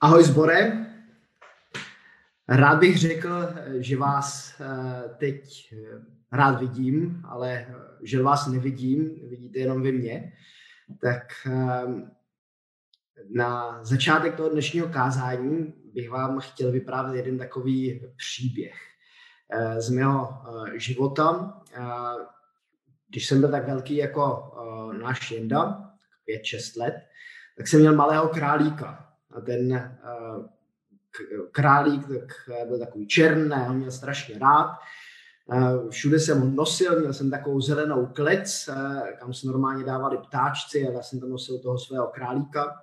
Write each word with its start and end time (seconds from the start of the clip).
Ahoj 0.00 0.24
zbore. 0.24 0.86
Rád 2.48 2.78
bych 2.78 2.98
řekl, 2.98 3.48
že 3.78 3.96
vás 3.96 4.60
eh, 4.60 5.08
teď 5.18 5.72
eh, 5.72 5.76
rád 6.32 6.60
vidím, 6.60 7.22
ale 7.28 7.52
eh, 7.52 7.74
že 8.02 8.22
vás 8.22 8.46
nevidím, 8.46 9.28
vidíte 9.28 9.58
jenom 9.58 9.82
vy 9.82 9.92
mě. 9.92 10.32
Tak 11.00 11.22
na 13.34 13.80
začátek 13.84 14.36
toho 14.36 14.48
dnešního 14.48 14.88
kázání 14.88 15.74
bych 15.94 16.10
vám 16.10 16.40
chtěl 16.40 16.72
vyprávět 16.72 17.16
jeden 17.16 17.38
takový 17.38 18.00
příběh 18.16 18.74
z 19.78 19.90
mého 19.90 20.42
života. 20.74 21.60
Když 23.08 23.26
jsem 23.26 23.40
byl 23.40 23.50
tak 23.50 23.66
velký 23.66 23.96
jako 23.96 24.52
náš 25.02 25.30
Jenda, 25.30 25.90
5-6 26.44 26.80
let, 26.80 26.94
tak 27.56 27.68
jsem 27.68 27.80
měl 27.80 27.94
malého 27.94 28.28
králíka 28.28 29.07
ten 29.46 29.72
uh, 29.72 30.46
králík 31.52 32.08
tak 32.08 32.32
byl 32.68 32.78
takový 32.78 33.06
černý, 33.06 33.50
ho 33.56 33.74
měl 33.74 33.90
strašně 33.90 34.38
rád. 34.38 34.78
Uh, 35.46 35.90
všude 35.90 36.18
jsem 36.20 36.40
ho 36.40 36.46
nosil, 36.46 37.00
měl 37.00 37.12
jsem 37.12 37.30
takovou 37.30 37.60
zelenou 37.60 38.06
klec, 38.06 38.68
kam 39.18 39.34
se 39.34 39.46
normálně 39.46 39.84
dávali 39.84 40.18
ptáčci 40.18 40.88
a 40.88 40.92
já 40.92 41.02
jsem 41.02 41.20
tam 41.20 41.30
nosil 41.30 41.58
toho 41.58 41.78
svého 41.78 42.06
králíka. 42.06 42.82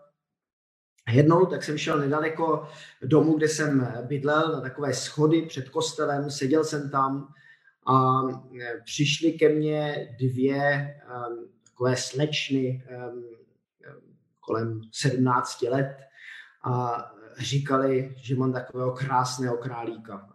Jednou 1.12 1.46
tak 1.46 1.64
jsem 1.64 1.78
šel 1.78 2.00
nedaleko 2.00 2.68
domu, 3.04 3.38
kde 3.38 3.48
jsem 3.48 3.94
bydlel, 4.08 4.52
na 4.52 4.62
takové 4.62 4.94
schody 4.94 5.42
před 5.42 5.70
kostelem, 5.70 6.32
seděl 6.32 6.64
jsem 6.64 6.90
tam 6.90 7.28
a 7.88 8.22
přišly 8.84 9.32
ke 9.32 9.50
mně 9.50 10.10
dvě 10.20 10.96
takové 11.64 11.96
slečny 11.96 12.84
kolem 14.40 14.82
17 14.92 15.62
let 15.62 15.98
a 16.66 17.06
říkali, 17.38 18.16
že 18.18 18.36
mám 18.36 18.54
takového 18.54 18.92
krásného 18.92 19.58
králíka, 19.58 20.30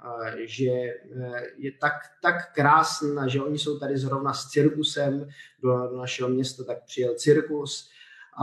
že 0.44 0.70
eh, 0.70 1.42
je 1.56 1.72
tak, 1.80 1.92
tak 2.22 2.54
krásný 2.54 3.16
a 3.18 3.28
že 3.28 3.42
oni 3.42 3.58
jsou 3.58 3.78
tady 3.78 3.98
zrovna 3.98 4.32
s 4.32 4.48
cirkusem 4.48 5.28
do, 5.62 5.96
našeho 5.96 6.28
města, 6.28 6.64
tak 6.64 6.84
přijel 6.84 7.14
cirkus 7.14 7.90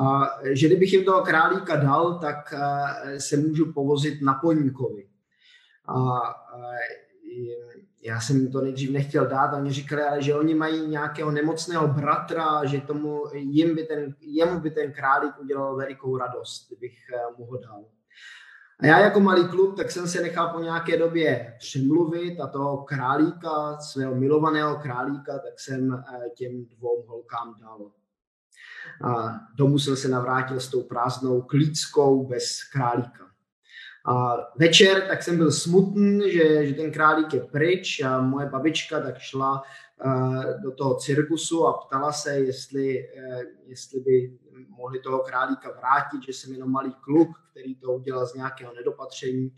a 0.04 0.30
že 0.54 0.68
kdybych 0.68 0.94
jim 0.94 1.06
toho 1.06 1.22
králíka 1.22 1.76
dal, 1.76 2.20
tak 2.20 2.54
eh, 2.54 3.20
se 3.20 3.38
můžu 3.38 3.74
povozit 3.74 4.22
na 4.22 4.34
poníkovi. 4.34 5.08
A 5.88 6.20
já 8.02 8.20
jsem 8.20 8.52
to 8.52 8.62
nejdřív 8.62 8.92
nechtěl 8.92 9.28
dát 9.28 9.54
a 9.54 9.58
oni 9.58 9.72
říkali, 9.72 10.02
ale 10.02 10.22
že 10.22 10.36
oni 10.36 10.56
mají 10.56 10.88
nějakého 10.88 11.32
nemocného 11.32 11.88
bratra, 11.88 12.66
že 12.66 12.82
tomu, 12.82 13.24
jim 13.34 13.76
by 13.76 13.84
ten, 13.84 14.16
jemu 14.20 14.60
by 14.60 14.72
ten 14.72 14.94
králík 14.94 15.40
udělal 15.40 15.76
velikou 15.76 16.18
radost, 16.18 16.68
kdybych 16.68 16.98
eh, 17.14 17.20
mu 17.38 17.46
ho 17.46 17.58
dal. 17.58 17.86
A 18.80 18.86
já 18.86 19.00
jako 19.00 19.20
malý 19.20 19.48
kluk, 19.48 19.78
tak 19.78 19.92
jsem 19.92 20.08
se 20.08 20.22
nechal 20.22 20.54
po 20.54 20.60
nějaké 20.60 20.98
době 20.98 21.56
přemluvit 21.60 22.40
a 22.40 22.48
toho 22.48 22.78
králíka, 22.78 23.78
svého 23.78 24.16
milovaného 24.16 24.76
králíka, 24.76 25.40
tak 25.40 25.60
jsem 25.60 25.94
eh, 25.94 26.30
těm 26.30 26.66
dvou 26.66 27.06
holkám 27.08 27.56
dal. 27.62 27.92
A 29.04 29.40
domů 29.56 29.80
jsem 29.80 29.96
se 29.96 30.08
navrátil 30.08 30.60
s 30.60 30.70
tou 30.70 30.84
prázdnou 30.84 31.42
klíckou 31.42 32.28
bez 32.28 32.64
králíka. 32.74 33.28
A 34.08 34.38
večer 34.56 35.08
tak 35.08 35.24
jsem 35.24 35.38
byl 35.38 35.52
smutný, 35.52 36.32
že, 36.32 36.68
že 36.68 36.74
ten 36.74 36.92
králík 36.92 37.34
je 37.34 37.42
pryč 37.42 38.02
a 38.02 38.22
moje 38.22 38.50
babička 38.50 39.00
tak 39.00 39.18
šla 39.18 39.62
uh, 40.06 40.62
do 40.62 40.72
toho 40.72 40.96
cirkusu 40.96 41.68
a 41.68 41.74
ptala 41.74 42.12
se, 42.12 42.40
jestli, 42.40 43.08
uh, 43.08 43.42
jestli 43.66 44.00
by 44.00 44.38
mohli 44.70 45.00
toho 45.00 45.20
králíka 45.20 45.72
vrátit, 45.72 46.24
že 46.26 46.34
jsem 46.34 46.54
jenom 46.54 46.72
malý 46.72 46.94
kluk, 47.02 47.30
který 47.52 47.76
to 47.76 47.92
udělal 47.92 48.26
z 48.28 48.34
nějakého 48.34 48.74
nedopatření. 48.74 49.56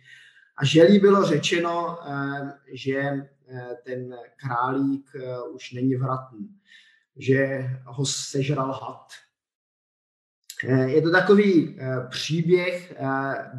A 0.57 0.65
že 0.65 0.85
jí 0.85 0.99
bylo 0.99 1.25
řečeno, 1.25 1.97
uh, 2.07 2.49
že 2.73 3.13
ten 3.83 4.15
králík 4.45 5.11
už 5.51 5.71
není 5.71 5.95
vratný, 5.95 6.49
že 7.17 7.69
ho 7.85 8.05
sežral 8.05 8.71
had. 8.71 9.07
Eh, 10.63 10.89
je 10.89 11.01
to 11.01 11.11
takový 11.11 11.77
eh, 11.79 12.07
příběh 12.09 12.93
eh, 12.97 13.05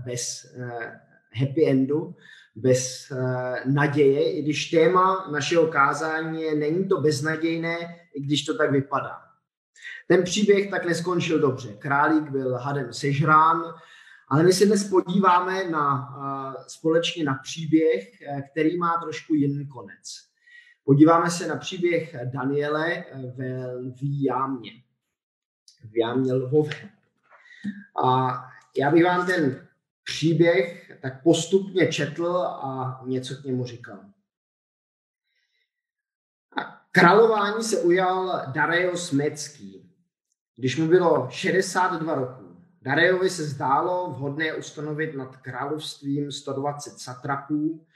bez 0.04 0.56
happy 1.32 1.70
endu, 1.70 2.14
bez 2.56 3.12
naděje, 3.64 4.32
i 4.32 4.42
když 4.42 4.70
téma 4.70 5.28
našeho 5.32 5.66
kázání 5.66 6.42
je, 6.42 6.54
není 6.54 6.88
to 6.88 7.00
beznadějné, 7.00 7.78
i 8.14 8.20
když 8.20 8.44
to 8.44 8.58
tak 8.58 8.72
vypadá. 8.72 9.18
Ten 10.08 10.22
příběh 10.22 10.70
tak 10.70 10.84
neskončil 10.84 11.38
dobře. 11.38 11.72
Králík 11.72 12.30
byl 12.30 12.54
hadem 12.54 12.92
sežrán, 12.92 13.62
ale 14.28 14.42
my 14.42 14.52
se 14.52 14.66
dnes 14.66 14.88
podíváme 14.88 15.70
na, 15.70 16.08
společně 16.68 17.24
na 17.24 17.34
příběh, 17.34 18.10
který 18.50 18.78
má 18.78 19.00
trošku 19.02 19.34
jiný 19.34 19.68
konec. 19.68 20.02
Podíváme 20.84 21.30
se 21.30 21.46
na 21.46 21.56
příběh 21.56 22.16
Daniele 22.32 23.04
ve 23.36 23.74
lví 23.74 24.24
jámě 24.24 24.70
v 25.84 25.96
jámě 25.96 26.32
lvové. 26.32 26.90
A 28.04 28.34
já 28.76 28.90
bych 28.90 29.04
vám 29.04 29.26
ten 29.26 29.66
příběh 30.04 30.92
tak 31.02 31.22
postupně 31.22 31.92
četl 31.92 32.36
a 32.36 33.00
něco 33.06 33.34
k 33.34 33.44
němu 33.44 33.64
říkal. 33.64 33.98
A 36.56 36.82
králování 36.90 37.64
se 37.64 37.80
ujal 37.80 38.42
Darejos 38.52 39.12
Mecký, 39.12 39.94
když 40.56 40.76
mu 40.76 40.88
bylo 40.88 41.28
62 41.30 42.14
roků. 42.14 42.56
Darejovi 42.82 43.30
se 43.30 43.44
zdálo 43.44 44.10
vhodné 44.10 44.54
ustanovit 44.54 45.14
nad 45.14 45.36
královstvím 45.36 46.32
120 46.32 46.98
satrapů, 46.98 47.86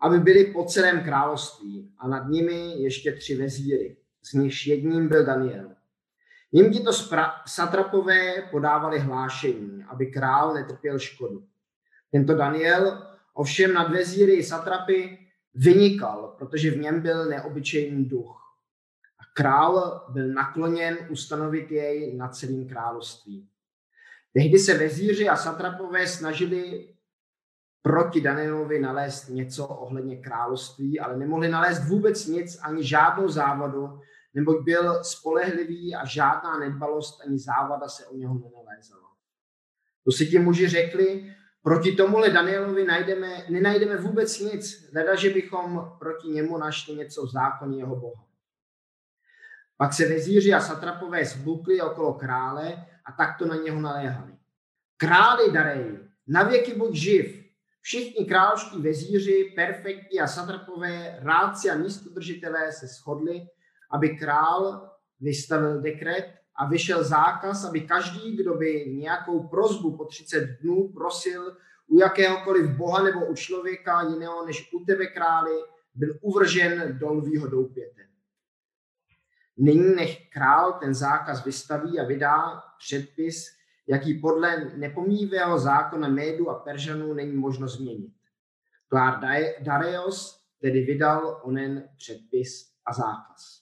aby 0.00 0.18
byli 0.18 0.44
po 0.44 0.64
celém 0.64 1.04
království 1.04 1.94
a 1.98 2.08
nad 2.08 2.28
nimi 2.28 2.82
ještě 2.82 3.12
tři 3.12 3.36
vezíry. 3.36 3.96
Z 4.22 4.32
nichž 4.32 4.66
jedním 4.66 5.08
byl 5.08 5.24
Daniel. 5.24 5.70
Jim 6.52 6.72
tito 6.72 6.92
satrapové 7.46 8.42
podávali 8.50 8.98
hlášení, 8.98 9.84
aby 9.88 10.06
král 10.06 10.54
netrpěl 10.54 10.98
škodu. 10.98 11.46
Tento 12.10 12.34
Daniel 12.34 13.06
ovšem 13.34 13.74
nad 13.74 13.92
vezíry 13.92 14.42
satrapy 14.42 15.18
vynikal, 15.54 16.34
protože 16.38 16.70
v 16.70 16.76
něm 16.76 17.00
byl 17.00 17.24
neobyčejný 17.24 18.04
duch. 18.04 18.38
A 19.18 19.22
král 19.34 20.06
byl 20.08 20.28
nakloněn 20.28 20.98
ustanovit 21.10 21.70
jej 21.70 22.16
na 22.16 22.28
celým 22.28 22.68
království. 22.68 23.48
Tehdy 24.32 24.58
se 24.58 24.78
vezíři 24.78 25.28
a 25.28 25.36
satrapové 25.36 26.06
snažili 26.06 26.88
proti 27.82 28.20
Danielovi 28.20 28.78
nalézt 28.80 29.28
něco 29.28 29.66
ohledně 29.66 30.16
království, 30.16 31.00
ale 31.00 31.16
nemohli 31.16 31.48
nalézt 31.48 31.84
vůbec 31.84 32.26
nic, 32.26 32.58
ani 32.62 32.84
žádnou 32.84 33.28
závadu, 33.28 34.00
neboť 34.34 34.64
byl 34.64 35.04
spolehlivý 35.04 35.94
a 35.94 36.06
žádná 36.06 36.58
nedbalost 36.58 37.20
ani 37.26 37.38
závada 37.38 37.88
se 37.88 38.06
o 38.06 38.16
něho 38.16 38.34
nenalézala. 38.34 39.08
To 40.04 40.12
si 40.12 40.26
ti 40.26 40.38
muži 40.38 40.68
řekli, 40.68 41.34
proti 41.62 41.92
tomuhle 41.92 42.30
Danielovi 42.30 42.84
najdeme, 42.84 43.44
nenajdeme 43.48 43.96
vůbec 43.96 44.40
nic, 44.40 44.90
leda, 44.94 45.14
že 45.14 45.30
bychom 45.30 45.92
proti 45.98 46.28
němu 46.28 46.58
našli 46.58 46.94
něco 46.94 47.26
v 47.26 47.30
zákoně 47.30 47.78
jeho 47.78 47.96
Boha. 47.96 48.24
Pak 49.76 49.92
se 49.92 50.08
vezíři 50.08 50.52
a 50.52 50.60
satrapové 50.60 51.24
zbukli 51.24 51.80
okolo 51.80 52.14
krále 52.14 52.86
a 53.04 53.12
takto 53.12 53.46
na 53.46 53.56
něho 53.56 53.80
naléhali. 53.80 54.32
Králi 54.96 55.52
darej, 55.52 55.98
navěky 56.26 56.74
buď 56.74 56.94
živ. 56.94 57.42
Všichni 57.80 58.26
královští 58.26 58.82
vezíři, 58.82 59.52
perfektní 59.56 60.20
a 60.20 60.26
satrapové, 60.26 61.18
rádci 61.22 61.70
a 61.70 61.74
místodržitelé 61.74 62.72
se 62.72 62.86
shodli, 62.86 63.46
aby 63.92 64.16
král 64.16 64.90
vystavil 65.20 65.80
dekret 65.80 66.34
a 66.56 66.68
vyšel 66.68 67.04
zákaz, 67.04 67.64
aby 67.64 67.80
každý, 67.80 68.36
kdo 68.36 68.54
by 68.54 68.86
nějakou 68.86 69.48
prozbu 69.48 69.96
po 69.96 70.04
30 70.04 70.40
dnů 70.62 70.88
prosil 70.88 71.56
u 71.86 71.98
jakéhokoliv 71.98 72.70
boha 72.70 73.02
nebo 73.02 73.26
u 73.26 73.34
člověka 73.34 74.02
jiného 74.02 74.46
než 74.46 74.72
u 74.72 74.84
tebe 74.84 75.06
králi, 75.06 75.60
byl 75.94 76.18
uvržen 76.20 76.98
do 76.98 77.12
lvýho 77.12 77.48
doupěte. 77.48 78.02
Nyní 79.56 79.94
nech 79.94 80.30
král 80.30 80.72
ten 80.72 80.94
zákaz 80.94 81.44
vystaví 81.44 82.00
a 82.00 82.04
vydá 82.04 82.62
předpis, 82.78 83.46
jaký 83.86 84.20
podle 84.20 84.64
nepomíjivého 84.76 85.58
zákona 85.58 86.08
Médu 86.08 86.50
a 86.50 86.54
Peržanů 86.54 87.14
není 87.14 87.36
možno 87.36 87.68
změnit. 87.68 88.14
Klár 88.88 89.20
Dareios 89.60 90.44
tedy 90.60 90.80
vydal 90.80 91.40
onen 91.42 91.88
předpis 91.96 92.72
a 92.86 92.92
zákaz. 92.92 93.61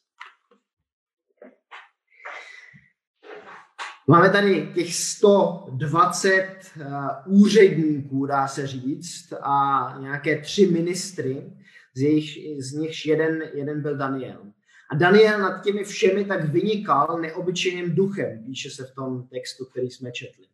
Máme 4.10 4.30
tady 4.30 4.72
těch 4.74 4.94
120 4.94 6.72
uh, 6.76 6.82
eh, 6.82 6.88
úředníků, 7.26 8.26
dá 8.26 8.48
se 8.48 8.66
říct, 8.66 9.32
a 9.42 9.94
nějaké 10.00 10.40
tři 10.40 10.66
ministry, 10.66 11.52
z, 11.94 12.00
jejich, 12.00 12.62
z 12.64 12.72
nichž 12.72 13.06
jeden, 13.06 13.42
jeden 13.54 13.82
byl 13.82 13.96
Daniel. 13.96 14.46
A 14.90 14.94
Daniel 14.94 15.40
nad 15.40 15.64
těmi 15.64 15.84
všemi 15.84 16.24
tak 16.24 16.44
vynikal 16.44 17.18
neobyčejným 17.20 17.94
duchem, 17.94 18.44
píše 18.44 18.70
se 18.70 18.84
v 18.84 18.94
tom 18.94 19.28
textu, 19.28 19.64
který 19.64 19.90
jsme 19.90 20.12
četli. 20.12 20.46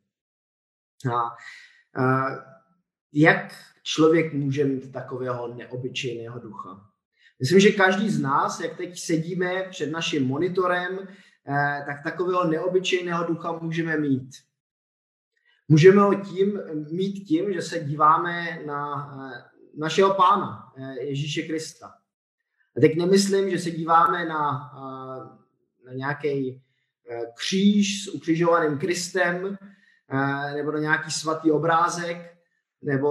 A, 1.15 1.37
Jak 3.13 3.55
člověk 3.83 4.33
může 4.33 4.65
mít 4.65 4.93
takového 4.93 5.55
neobyčejného 5.55 6.39
ducha? 6.39 6.91
Myslím, 7.41 7.61
že 7.61 7.71
každý 7.71 8.11
z 8.11 8.21
nás, 8.21 8.61
jak 8.61 8.77
teď 8.77 8.99
sedíme 8.99 9.67
před 9.71 9.91
naším 9.91 10.27
monitorem, 10.27 10.99
eh, 11.03 11.07
tak 11.87 12.03
takového 12.05 12.49
neobyčejného 12.49 13.25
ducha 13.25 13.53
můžeme 13.53 13.97
mít. 13.97 14.31
Můžeme 15.69 16.03
ho 16.03 16.15
tím, 16.15 16.61
mít 16.91 17.13
tím, 17.13 17.53
že 17.53 17.63
se 17.63 17.85
díváme 17.85 18.63
na 18.67 19.11
eh, 19.15 19.45
našeho 19.77 20.15
pána, 20.15 20.73
eh, 20.77 21.03
Ježíše 21.03 21.43
Krista. 21.43 21.87
A 22.77 22.81
teď 22.81 22.97
nemyslím, 22.97 23.51
že 23.51 23.59
se 23.59 23.71
díváme 23.71 24.25
na, 24.25 24.73
na 25.87 25.93
nějaký 25.93 26.63
kříž 27.35 28.05
s 28.05 28.09
ukřižovaným 28.09 28.79
Kristem 28.79 29.59
nebo 30.55 30.73
na 30.73 30.79
nějaký 30.79 31.11
svatý 31.11 31.51
obrázek, 31.51 32.37
nebo 32.83 33.11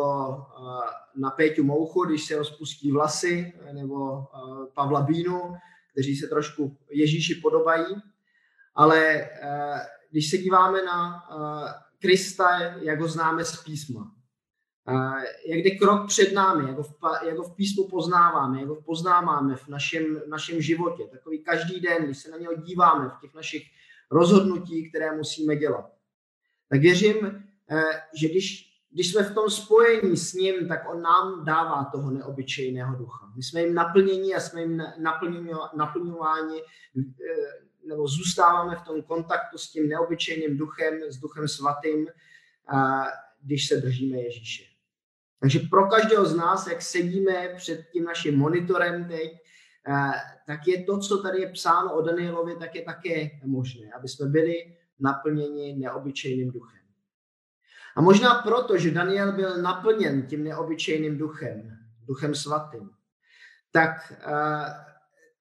na 1.16 1.30
Péťu 1.30 1.64
Mouchu, 1.64 2.06
když 2.06 2.26
se 2.26 2.38
rozpustí 2.38 2.92
vlasy, 2.92 3.54
nebo 3.72 4.28
Pavla 4.74 5.02
Bínu, 5.02 5.56
kteří 5.92 6.16
se 6.16 6.28
trošku 6.28 6.78
Ježíši 6.90 7.36
podobají. 7.36 7.96
Ale 8.76 9.30
když 10.12 10.30
se 10.30 10.38
díváme 10.38 10.84
na 10.84 11.24
Krista, 12.02 12.60
jak 12.60 13.00
ho 13.02 13.08
známe 13.08 13.46
z 13.46 13.64
písma, 13.64 14.12
jak 15.48 15.60
jde 15.60 15.72
krok 15.72 16.08
před 16.08 16.34
námi, 16.34 16.68
jak 16.68 16.78
ho, 16.78 16.84
v, 16.84 16.96
jak 17.26 17.38
ho 17.38 17.44
v 17.44 17.56
písmu 17.56 17.88
poznáváme, 17.88 18.60
jak 18.60 18.70
ho 18.70 18.82
poznáváme 18.82 19.56
v 19.56 19.68
našem, 19.68 20.16
v 20.16 20.28
našem 20.28 20.62
životě, 20.62 21.04
takový 21.12 21.44
každý 21.44 21.80
den, 21.80 22.06
když 22.06 22.18
se 22.18 22.32
na 22.32 22.38
něho 22.38 22.56
díváme 22.56 23.10
v 23.10 23.22
těch 23.22 23.34
našich 23.34 23.64
rozhodnutí, 24.12 24.90
které 24.90 25.18
musíme 25.18 25.56
dělat. 25.56 25.92
Tak 26.70 26.80
věřím, 26.80 27.44
že 28.20 28.30
když 28.30 28.76
když 28.92 29.12
jsme 29.12 29.24
v 29.24 29.34
tom 29.34 29.50
spojení 29.50 30.18
s 30.18 30.34
ním, 30.34 30.68
tak 30.68 30.90
on 30.90 31.02
nám 31.02 31.46
dává 31.46 31.86
toho 31.92 32.12
neobyčejného 32.12 32.96
ducha. 32.96 33.32
My 33.36 33.44
jsme 33.44 33.62
jim 33.62 33.74
naplnění 33.74 34.36
a 34.36 34.40
jsme 34.40 34.62
jim 34.62 34.84
naplňováni, 35.76 36.62
nebo 37.88 38.08
zůstáváme 38.08 38.76
v 38.76 38.82
tom 38.82 39.02
kontaktu 39.02 39.58
s 39.58 39.72
tím 39.72 39.90
neobyčejným 39.90 40.58
duchem, 40.58 40.94
s 41.10 41.18
duchem 41.18 41.48
svatým, 41.48 42.08
když 43.42 43.68
se 43.68 43.76
držíme 43.76 44.18
Ježíše. 44.18 44.64
Takže 45.40 45.60
pro 45.70 45.88
každého 45.88 46.26
z 46.26 46.36
nás, 46.36 46.68
jak 46.68 46.82
sedíme 46.82 47.54
před 47.58 47.90
tím 47.94 48.04
naším 48.04 48.38
monitorem 48.38 49.08
teď, 49.08 49.32
tak 50.48 50.68
je 50.68 50.84
to, 50.84 51.00
co 51.00 51.18
tady 51.18 51.42
je 51.42 51.50
psáno 51.50 51.94
o 51.94 52.02
Danielovi, 52.02 52.56
tak 52.56 52.76
je 52.76 52.82
také 52.82 53.30
možné, 53.44 53.94
aby 53.98 54.08
jsme 54.08 54.26
byli 54.26 54.78
naplněni 55.00 55.76
neobyčejným 55.76 56.52
duchem. 56.52 56.82
A 57.96 58.02
možná 58.02 58.36
proto, 58.36 58.78
že 58.78 58.92
Daniel 58.92 59.32
byl 59.32 59.62
naplněn 59.62 60.28
tím 60.28 60.44
neobyčejným 60.44 61.18
duchem, 61.18 61.78
duchem 62.08 62.36
svatým, 62.36 62.90
tak, 63.72 64.14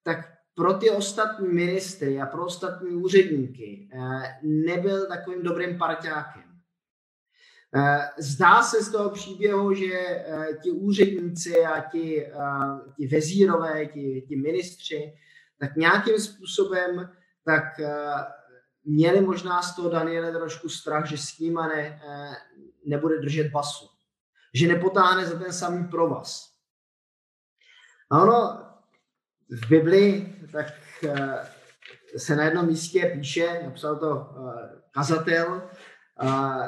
tak 0.03 0.34
pro 0.55 0.75
ty 0.75 0.91
ostatní 0.91 1.49
ministry 1.49 2.21
a 2.21 2.27
pro 2.27 2.47
ostatní 2.47 2.91
úředníky 2.91 3.89
uh, 3.95 4.23
nebyl 4.43 5.07
takovým 5.07 5.43
dobrým 5.43 5.79
parťákem. 5.79 6.43
Uh, 7.77 7.99
zdá 8.19 8.63
se 8.63 8.85
z 8.85 8.93
toho 8.93 9.11
příběhu, 9.11 9.75
že 9.75 10.25
ti 10.63 10.71
úředníci 10.71 11.65
a 11.65 11.81
ti, 11.81 12.27
ti 12.97 13.07
vezírové, 13.07 13.87
ti, 13.87 14.25
ti 14.29 14.37
ministři, 14.37 15.15
tak 15.59 15.77
nějakým 15.77 16.19
způsobem 16.19 17.11
tak 17.45 17.65
měli 18.85 19.21
možná 19.21 19.63
z 19.63 19.77
toho 19.77 19.89
Daniele 19.89 20.33
trošku 20.33 20.69
strach, 20.69 21.07
že 21.07 21.19
s 21.19 21.39
ním 21.39 21.55
ne, 21.55 22.01
eh, 22.09 22.37
nebude 22.87 23.21
držet 23.21 23.51
basu. 23.51 23.89
Že 24.55 24.69
nepotáhne 24.69 25.27
za 25.27 25.39
ten 25.39 25.53
samý 25.53 25.89
provaz. 25.89 26.55
A 28.11 28.23
ono 28.23 28.64
v 29.51 29.69
Biblii 29.69 30.37
tak 30.53 30.67
eh, 31.09 31.49
se 32.17 32.37
na 32.37 32.45
jednom 32.45 32.67
místě 32.67 33.11
píše, 33.15 33.61
napsal 33.65 33.97
to 33.97 34.31
eh, 34.37 34.81
kazatel, 34.91 35.63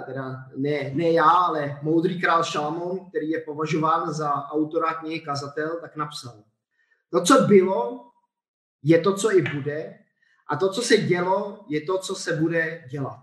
teda 0.07 0.45
ne, 0.57 0.91
ne 0.95 1.11
já, 1.11 1.31
ale 1.31 1.79
moudrý 1.83 2.21
král 2.21 2.45
Šalamón, 2.45 3.09
který 3.09 3.31
je 3.31 3.41
považován 3.41 4.13
za 4.13 4.33
autora 4.35 4.95
knihy 4.95 5.21
Kazatel, 5.21 5.79
tak 5.81 5.97
napsal. 5.97 6.45
To, 7.11 7.23
co 7.23 7.43
bylo, 7.43 8.11
je 8.83 9.01
to, 9.01 9.15
co 9.15 9.37
i 9.37 9.43
bude, 9.43 9.99
a 10.49 10.57
to, 10.57 10.73
co 10.73 10.83
se 10.83 10.97
dělo, 10.97 11.65
je 11.69 11.81
to, 11.81 11.99
co 11.99 12.15
se 12.15 12.37
bude 12.37 12.85
dělat. 12.91 13.21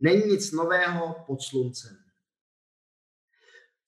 Není 0.00 0.22
nic 0.24 0.52
nového 0.52 1.24
pod 1.26 1.42
sluncem. 1.42 2.01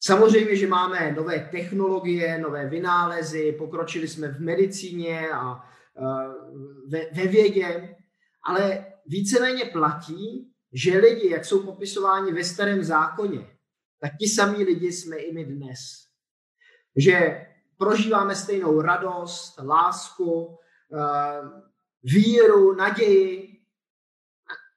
Samozřejmě, 0.07 0.57
že 0.57 0.67
máme 0.67 1.13
nové 1.13 1.49
technologie, 1.51 2.39
nové 2.39 2.69
vynálezy, 2.69 3.53
pokročili 3.53 4.09
jsme 4.09 4.29
v 4.29 4.41
medicíně 4.41 5.31
a 5.31 5.65
ve, 6.89 7.07
ve 7.13 7.27
vědě, 7.27 7.97
ale 8.43 8.87
víceméně 9.07 9.65
platí, 9.65 10.53
že 10.73 10.99
lidi, 10.99 11.31
jak 11.31 11.45
jsou 11.45 11.63
popisováni 11.63 12.33
ve 12.33 12.45
starém 12.45 12.85
zákoně, 12.85 13.57
tak 14.01 14.13
ti 14.21 14.29
samí 14.29 14.65
lidi 14.65 14.93
jsme 14.93 15.17
i 15.17 15.33
my 15.33 15.45
dnes. 15.45 15.79
Že 16.97 17.47
prožíváme 17.79 18.37
stejnou 18.37 18.81
radost, 18.81 19.59
lásku, 19.59 20.59
víru, 22.03 22.75
naději. 22.75 23.61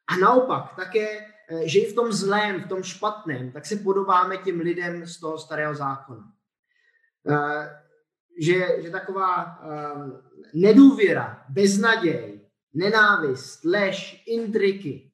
A 0.07 0.17
naopak 0.17 0.75
také, 0.75 1.36
že 1.65 1.79
i 1.79 1.91
v 1.91 1.95
tom 1.95 2.11
zlém, 2.11 2.61
v 2.61 2.67
tom 2.67 2.83
špatném, 2.83 3.51
tak 3.51 3.65
se 3.65 3.75
podobáme 3.75 4.37
těm 4.37 4.59
lidem 4.59 5.07
z 5.07 5.19
toho 5.19 5.37
starého 5.37 5.75
zákona. 5.75 6.33
Eh, 7.29 7.83
že, 8.39 8.81
že 8.83 8.89
taková 8.89 9.59
eh, 9.63 10.11
nedůvěra, 10.53 11.45
beznaděj, 11.49 12.49
nenávist, 12.73 13.65
lež, 13.65 14.23
intriky, 14.27 15.11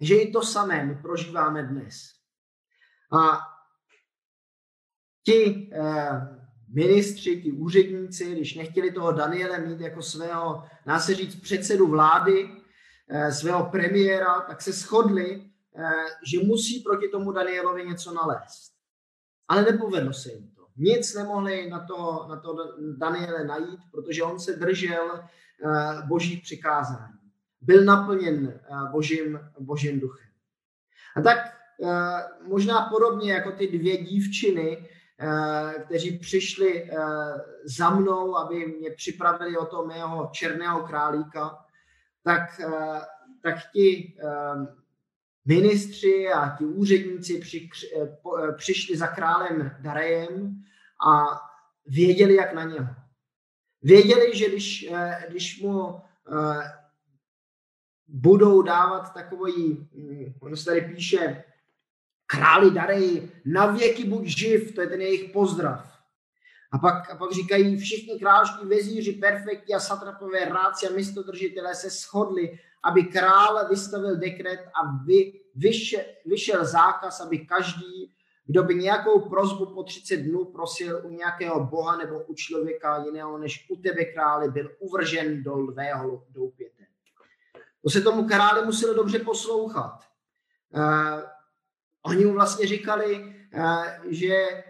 že 0.00 0.14
i 0.14 0.32
to 0.32 0.42
samé 0.42 0.84
my 0.84 0.94
prožíváme 0.94 1.62
dnes. 1.62 1.94
A 3.12 3.40
ti 5.24 5.70
ministři, 6.74 7.42
ti 7.42 7.52
úředníci, 7.52 8.32
když 8.32 8.54
nechtěli 8.54 8.92
toho 8.92 9.12
Daniele 9.12 9.58
mít 9.58 9.80
jako 9.80 10.02
svého, 10.02 10.64
dá 10.86 10.98
se 10.98 11.14
říct, 11.14 11.40
předsedu 11.40 11.86
vlády, 11.88 12.48
eh, 13.08 13.32
svého 13.32 13.64
premiéra, 13.64 14.40
tak 14.40 14.62
se 14.62 14.72
shodli, 14.72 15.42
eh, 15.42 15.53
že 16.22 16.46
musí 16.46 16.80
proti 16.80 17.08
tomu 17.08 17.32
Danielovi 17.32 17.84
něco 17.84 18.14
nalézt. 18.14 18.72
Ale 19.48 19.62
nepovedlo 19.62 20.12
se 20.12 20.32
jim 20.32 20.50
to. 20.56 20.66
Nic 20.76 21.14
nemohli 21.14 21.70
na 21.70 21.86
to, 21.86 22.26
na 22.28 22.36
to 22.36 22.56
Daniele 22.96 23.44
najít, 23.44 23.80
protože 23.90 24.22
on 24.22 24.40
se 24.40 24.52
držel 24.52 25.20
eh, 25.20 26.02
božích 26.06 26.42
přikázání. 26.42 27.14
Byl 27.60 27.84
naplněn 27.84 28.60
božím, 28.92 29.40
božím 29.58 30.00
duchem. 30.00 30.28
A 31.16 31.20
tak 31.20 31.38
možná 32.42 32.88
podobně 32.92 33.32
jako 33.32 33.52
ty 33.52 33.78
dvě 33.78 34.04
dívčiny, 34.04 34.88
Eh, 35.20 35.84
kteří 35.84 36.18
přišli 36.18 36.90
eh, 36.90 36.96
za 37.64 37.90
mnou, 37.90 38.36
aby 38.36 38.66
mě 38.66 38.90
připravili 38.90 39.56
o 39.56 39.66
to 39.66 39.86
mého 39.86 40.30
černého 40.32 40.86
králíka, 40.86 41.58
tak, 42.24 42.60
eh, 42.60 43.00
tak 43.42 43.54
ti 43.72 44.16
ministři 45.44 46.28
a 46.28 46.56
ti 46.58 46.64
úředníci 46.64 47.38
při, 47.38 47.68
přišli 48.56 48.96
za 48.96 49.06
králem 49.06 49.76
Darejem 49.80 50.64
a 51.06 51.40
věděli, 51.86 52.34
jak 52.34 52.54
na 52.54 52.64
něho. 52.64 52.86
Věděli, 53.82 54.36
že 54.36 54.48
když, 54.48 54.88
když 55.28 55.60
mu 55.60 56.00
budou 58.08 58.62
dávat 58.62 59.14
takový, 59.14 59.88
hm, 59.94 60.34
ono 60.40 60.56
se 60.56 60.64
tady 60.64 60.80
píše, 60.80 61.44
králi 62.26 62.70
darej, 62.70 63.28
na 63.44 63.66
věky 63.66 64.04
buď 64.04 64.26
živ, 64.26 64.74
to 64.74 64.80
je 64.80 64.86
ten 64.86 65.00
jejich 65.00 65.32
pozdrav. 65.32 65.94
A 66.72 66.78
pak, 66.78 67.10
a 67.10 67.16
pak 67.16 67.32
říkají, 67.32 67.76
všichni 67.76 68.18
královští 68.18 68.66
vezíři, 68.66 69.12
perfekti 69.12 69.74
a 69.74 69.80
satrapové 69.80 70.44
ráci 70.44 70.86
a 70.86 70.92
místodržitelé 70.92 71.74
se 71.74 71.90
shodli, 71.90 72.58
aby 72.84 73.02
král 73.02 73.68
vystavil 73.68 74.16
dekret 74.16 74.60
a 74.60 75.04
vy, 75.06 75.40
vyšel, 75.54 76.00
vyšel 76.26 76.64
zákaz, 76.64 77.20
aby 77.20 77.38
každý, 77.38 78.14
kdo 78.46 78.62
by 78.62 78.74
nějakou 78.74 79.20
prozbu 79.20 79.66
po 79.66 79.82
30 79.82 80.16
dnů 80.16 80.44
prosil 80.44 81.00
u 81.04 81.10
nějakého 81.10 81.64
boha 81.64 81.96
nebo 81.96 82.20
u 82.20 82.34
člověka 82.34 83.04
jiného 83.04 83.38
než 83.38 83.66
u 83.70 83.76
tebe 83.76 84.04
králi, 84.04 84.50
byl 84.50 84.70
uvržen 84.78 85.42
do 85.42 85.54
lvého 85.54 86.24
doupěte. 86.30 86.84
To 87.82 87.90
se 87.90 88.00
tomu 88.00 88.28
králi 88.28 88.66
muselo 88.66 88.94
dobře 88.94 89.18
poslouchat. 89.18 89.98
Uh, 90.74 91.20
Oni 92.06 92.24
mu 92.24 92.32
vlastně 92.32 92.66
říkali, 92.66 93.34
eh, 93.54 94.00
že 94.08 94.34
eh, 94.34 94.64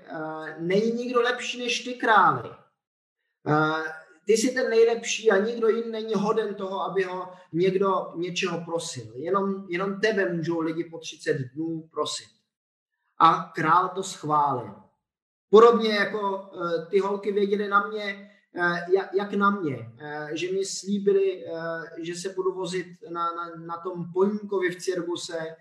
není 0.58 0.92
nikdo 0.92 1.20
lepší 1.20 1.58
než 1.58 1.80
ty 1.80 1.94
králi. 1.94 2.50
Eh, 3.46 3.82
ty 4.26 4.32
jsi 4.32 4.54
ten 4.54 4.70
nejlepší 4.70 5.30
a 5.30 5.38
nikdo 5.38 5.68
jiný 5.68 5.90
není 5.90 6.14
hoden 6.14 6.54
toho, 6.54 6.80
aby 6.80 7.02
ho 7.02 7.32
někdo 7.52 8.12
něčeho 8.16 8.64
prosil. 8.64 9.12
Jenom, 9.14 9.66
jenom 9.68 10.00
tebe 10.00 10.32
můžou 10.32 10.60
lidi 10.60 10.84
po 10.84 10.98
30 10.98 11.34
dnů 11.54 11.88
prosit. 11.90 12.28
a 13.18 13.52
král 13.54 13.88
to 13.94 14.02
schválil. 14.02 14.74
Podobně 15.50 15.94
jako 15.94 16.50
eh, 16.52 16.86
ty 16.86 16.98
holky 16.98 17.32
věděly 17.32 17.68
na 17.68 17.88
mě, 17.88 18.30
eh, 18.56 18.86
jak 19.16 19.32
na 19.32 19.50
mě, 19.50 19.92
eh, 19.98 20.28
že 20.32 20.52
mi 20.52 20.64
slíbili, 20.64 21.44
že 21.98 22.14
se 22.14 22.28
budu 22.28 22.52
vozit 22.54 22.86
na, 23.10 23.34
na, 23.34 23.66
na 23.66 23.76
tom 23.76 24.12
poníkovi 24.12 24.70
v 24.70 24.76
Cirguse. 24.76 25.56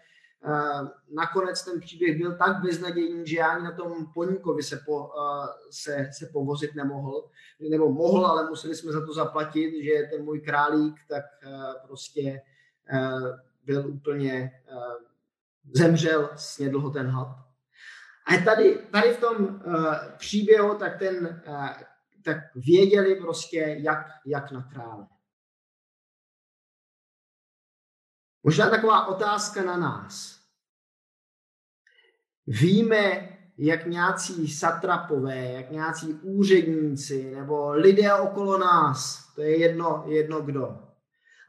Nakonec 1.14 1.66
ten 1.66 1.80
příběh 1.80 2.18
byl 2.18 2.38
tak 2.38 2.62
beznadějný, 2.62 3.28
že 3.28 3.38
já 3.38 3.48
ani 3.48 3.64
na 3.64 3.72
tom 3.72 4.14
poníkovi 4.14 4.64
se, 4.64 4.82
po, 4.86 5.12
se, 5.72 6.10
se 6.12 6.26
povozit 6.34 6.76
nemohl. 6.76 7.30
Nebo 7.70 7.92
mohl, 7.92 8.26
ale 8.26 8.50
museli 8.50 8.76
jsme 8.76 8.92
za 8.92 9.06
to 9.06 9.14
zaplatit, 9.14 9.84
že 9.84 10.10
ten 10.12 10.24
můj 10.24 10.42
králík 10.42 10.96
tak 11.10 11.24
prostě 11.88 12.42
byl 13.66 13.88
úplně, 13.88 14.52
zemřel, 15.74 16.30
snědl 16.36 16.80
ho 16.80 16.90
ten 16.90 17.08
had. 17.08 17.28
A 18.28 18.46
tady, 18.46 18.80
tady 18.92 19.14
v 19.14 19.20
tom 19.20 19.62
příběhu 20.18 20.78
tak 20.78 21.00
ten, 21.00 21.44
tak 22.26 22.38
věděli 22.56 23.16
prostě, 23.16 23.76
jak, 23.80 24.08
jak 24.26 24.52
na 24.52 24.70
krále. 24.74 25.08
Možná 28.44 28.70
taková 28.70 29.06
otázka 29.08 29.64
na 29.64 29.78
nás. 29.78 30.40
Víme, 32.48 33.30
jak 33.58 33.86
nějací 33.86 34.48
satrapové, 34.48 35.52
jak 35.52 35.72
nějací 35.72 36.14
úředníci 36.14 37.32
nebo 37.36 37.72
lidé 37.72 38.14
okolo 38.14 38.58
nás, 38.58 39.32
to 39.36 39.42
je 39.42 39.60
jedno, 39.60 40.04
jedno 40.08 40.42
kdo. 40.42 40.80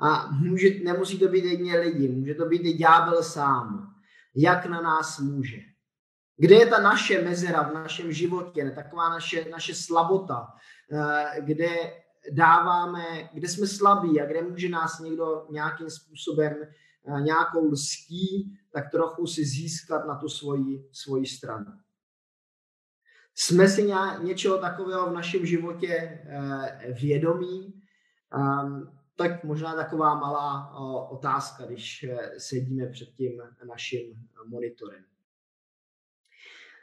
A 0.01 0.31
může, 0.31 0.69
nemusí 0.85 1.19
to 1.19 1.29
být 1.29 1.45
jedně 1.45 1.79
lidi, 1.79 2.09
může 2.09 2.35
to 2.35 2.47
být 2.47 2.63
i 2.65 2.73
ďábel 2.73 3.23
sám. 3.23 3.95
Jak 4.37 4.67
na 4.67 4.81
nás 4.81 5.19
může. 5.19 5.59
Kde 6.37 6.55
je 6.55 6.67
ta 6.67 6.81
naše 6.81 7.23
mezera 7.23 7.63
v 7.63 7.75
našem 7.75 8.13
životě, 8.13 8.73
taková 8.75 9.09
naše, 9.09 9.45
naše 9.51 9.75
slabota, 9.75 10.47
eh, 10.93 11.41
kde 11.41 11.93
dáváme, 12.33 13.29
kde 13.33 13.49
jsme 13.49 13.67
slabí 13.67 14.21
a 14.21 14.27
kde 14.27 14.43
může 14.43 14.69
nás 14.69 15.01
někdo 15.01 15.47
nějakým 15.51 15.91
způsobem, 15.91 16.55
nějakou 17.21 17.71
lstí, 17.71 18.59
tak 18.71 18.91
trochu 18.91 19.27
si 19.27 19.45
získat 19.45 20.07
na 20.07 20.15
tu 20.15 20.29
svoji, 20.29 20.89
svoji 20.93 21.27
stranu. 21.27 21.73
Jsme 23.35 23.69
si 23.69 23.93
něčeho 24.23 24.59
takového 24.59 25.11
v 25.11 25.15
našem 25.15 25.47
životě 25.47 25.95
eh, 25.95 26.93
vědomí, 27.01 27.83
ehm, 28.33 28.99
tak 29.17 29.45
možná 29.45 29.75
taková 29.75 30.15
malá 30.15 30.77
otázka, 31.11 31.67
když 31.67 32.07
sedíme 32.39 32.87
před 32.87 33.09
tím 33.09 33.43
naším 33.69 34.29
monitorem. 34.47 35.05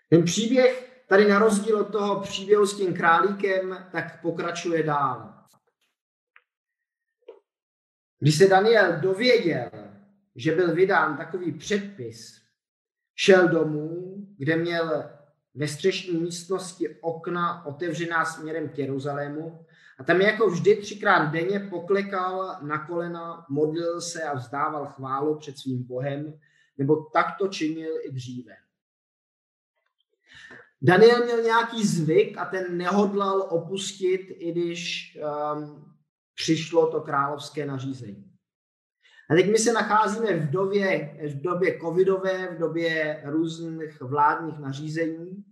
Ten 0.10 0.24
příběh 0.24 1.04
tady 1.08 1.28
na 1.28 1.40
rozdíl 1.40 1.78
od 1.78 1.92
toho 1.92 2.22
příběhu 2.22 2.66
s 2.66 2.78
tím 2.78 2.94
králíkem, 2.94 3.88
tak 3.92 4.22
pokračuje 4.22 4.84
dál. 4.84 5.34
Když 8.20 8.38
se 8.38 8.48
Daniel 8.48 9.00
dověděl, 9.02 9.70
že 10.36 10.56
byl 10.56 10.76
vydán 10.76 11.18
takový 11.18 11.52
předpis, 11.52 12.42
šel 13.16 13.48
domů, 13.48 14.16
kde 14.38 14.56
měl 14.56 15.04
ve 15.56 15.68
střešní 15.68 16.18
místnosti 16.18 16.98
okna 17.02 17.66
otevřená 17.66 18.26
směrem 18.26 18.70
k 18.70 18.78
Jeruzalému 18.78 19.66
a 20.00 20.04
tam 20.04 20.22
jako 20.22 20.50
vždy 20.50 20.76
třikrát 20.76 21.26
denně 21.26 21.60
poklekal 21.60 22.58
na 22.62 22.86
kolena, 22.88 23.46
modlil 23.50 24.02
se 24.02 24.24
a 24.24 24.34
vzdával 24.34 24.86
chválu 24.86 25.38
před 25.38 25.58
svým 25.58 25.84
Bohem, 25.84 26.40
nebo 26.78 26.96
tak 26.96 27.26
to 27.40 27.48
činil 27.48 27.94
i 28.02 28.12
dříve. 28.12 28.54
Daniel 30.82 31.26
měl 31.26 31.42
nějaký 31.42 31.88
zvyk 31.88 32.38
a 32.38 32.46
ten 32.46 32.78
nehodlal 32.78 33.42
opustit, 33.42 34.22
i 34.30 34.52
když 34.52 35.18
um, 35.56 35.94
přišlo 36.36 36.92
to 36.92 37.02
královské 37.02 37.66
nařízení. 37.66 38.31
A 39.32 39.36
teď 39.36 39.52
my 39.52 39.58
se 39.58 39.74
nacházíme 39.74 40.34
v 40.34 40.50
době, 40.50 41.18
v 41.30 41.42
době 41.42 41.80
covidové, 41.80 42.48
v 42.48 42.60
době 42.60 43.22
různých 43.26 44.02
vládních 44.02 44.60
nařízení 44.60 45.46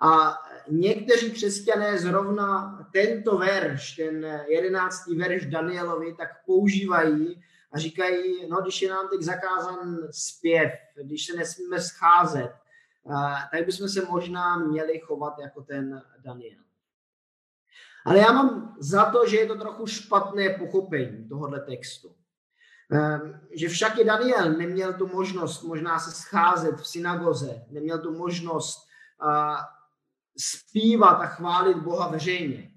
a 0.00 0.38
někteří 0.70 1.30
křesťané 1.30 1.98
zrovna 1.98 2.78
tento 2.92 3.38
verš, 3.38 3.96
ten 3.96 4.44
jedenáctý 4.48 5.16
verš 5.16 5.46
Danielovi, 5.46 6.14
tak 6.14 6.28
používají 6.46 7.42
a 7.72 7.78
říkají, 7.78 8.48
no 8.48 8.60
když 8.60 8.82
je 8.82 8.90
nám 8.90 9.08
teď 9.08 9.22
zakázan 9.22 9.98
zpěv, 10.10 10.72
když 11.02 11.26
se 11.26 11.36
nesmíme 11.36 11.80
scházet, 11.80 12.52
tak 13.52 13.66
bychom 13.66 13.88
se 13.88 14.04
možná 14.04 14.58
měli 14.58 14.98
chovat 14.98 15.34
jako 15.38 15.62
ten 15.62 16.02
Daniel. 16.24 16.60
Ale 18.04 18.18
já 18.18 18.32
mám 18.32 18.76
za 18.80 19.04
to, 19.10 19.26
že 19.26 19.36
je 19.36 19.46
to 19.46 19.58
trochu 19.58 19.86
špatné 19.86 20.50
pochopení 20.50 21.28
tohohle 21.28 21.60
textu. 21.60 22.14
Ehm, 22.92 23.40
že 23.52 23.68
však 23.68 23.98
i 23.98 24.04
Daniel 24.04 24.52
neměl 24.52 24.92
tu 24.92 25.08
možnost 25.08 25.62
možná 25.62 25.98
se 25.98 26.10
scházet 26.12 26.80
v 26.80 26.86
synagoze, 26.86 27.64
neměl 27.70 27.98
tu 27.98 28.18
možnost 28.18 28.88
zpívat 30.38 31.20
a 31.20 31.26
chválit 31.26 31.76
Boha 31.76 32.08
veřejně. 32.08 32.70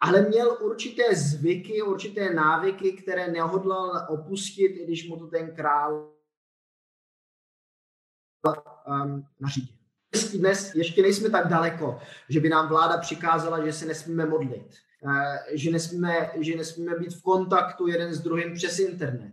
Ale 0.00 0.22
měl 0.22 0.58
určité 0.60 1.14
zvyky, 1.14 1.82
určité 1.82 2.34
návyky, 2.34 2.92
které 2.92 3.28
nehodlal 3.28 4.06
opustit, 4.08 4.76
i 4.76 4.84
když 4.84 5.08
mu 5.08 5.18
to 5.18 5.26
ten 5.26 5.54
král 5.54 6.14
um, 8.86 9.26
nařídil. 9.40 9.76
Dnes 10.38 10.74
ještě 10.74 11.02
nejsme 11.02 11.30
tak 11.30 11.48
daleko, 11.48 12.00
že 12.28 12.40
by 12.40 12.48
nám 12.48 12.68
vláda 12.68 12.98
přikázala, 12.98 13.64
že 13.64 13.72
se 13.72 13.86
nesmíme 13.86 14.26
modlit, 14.26 14.76
že 15.52 15.70
nesmíme, 15.70 16.30
že 16.40 16.56
nesmíme 16.56 16.94
být 16.98 17.14
v 17.14 17.22
kontaktu 17.22 17.86
jeden 17.86 18.14
s 18.14 18.20
druhým 18.20 18.54
přes 18.54 18.78
internet. 18.78 19.32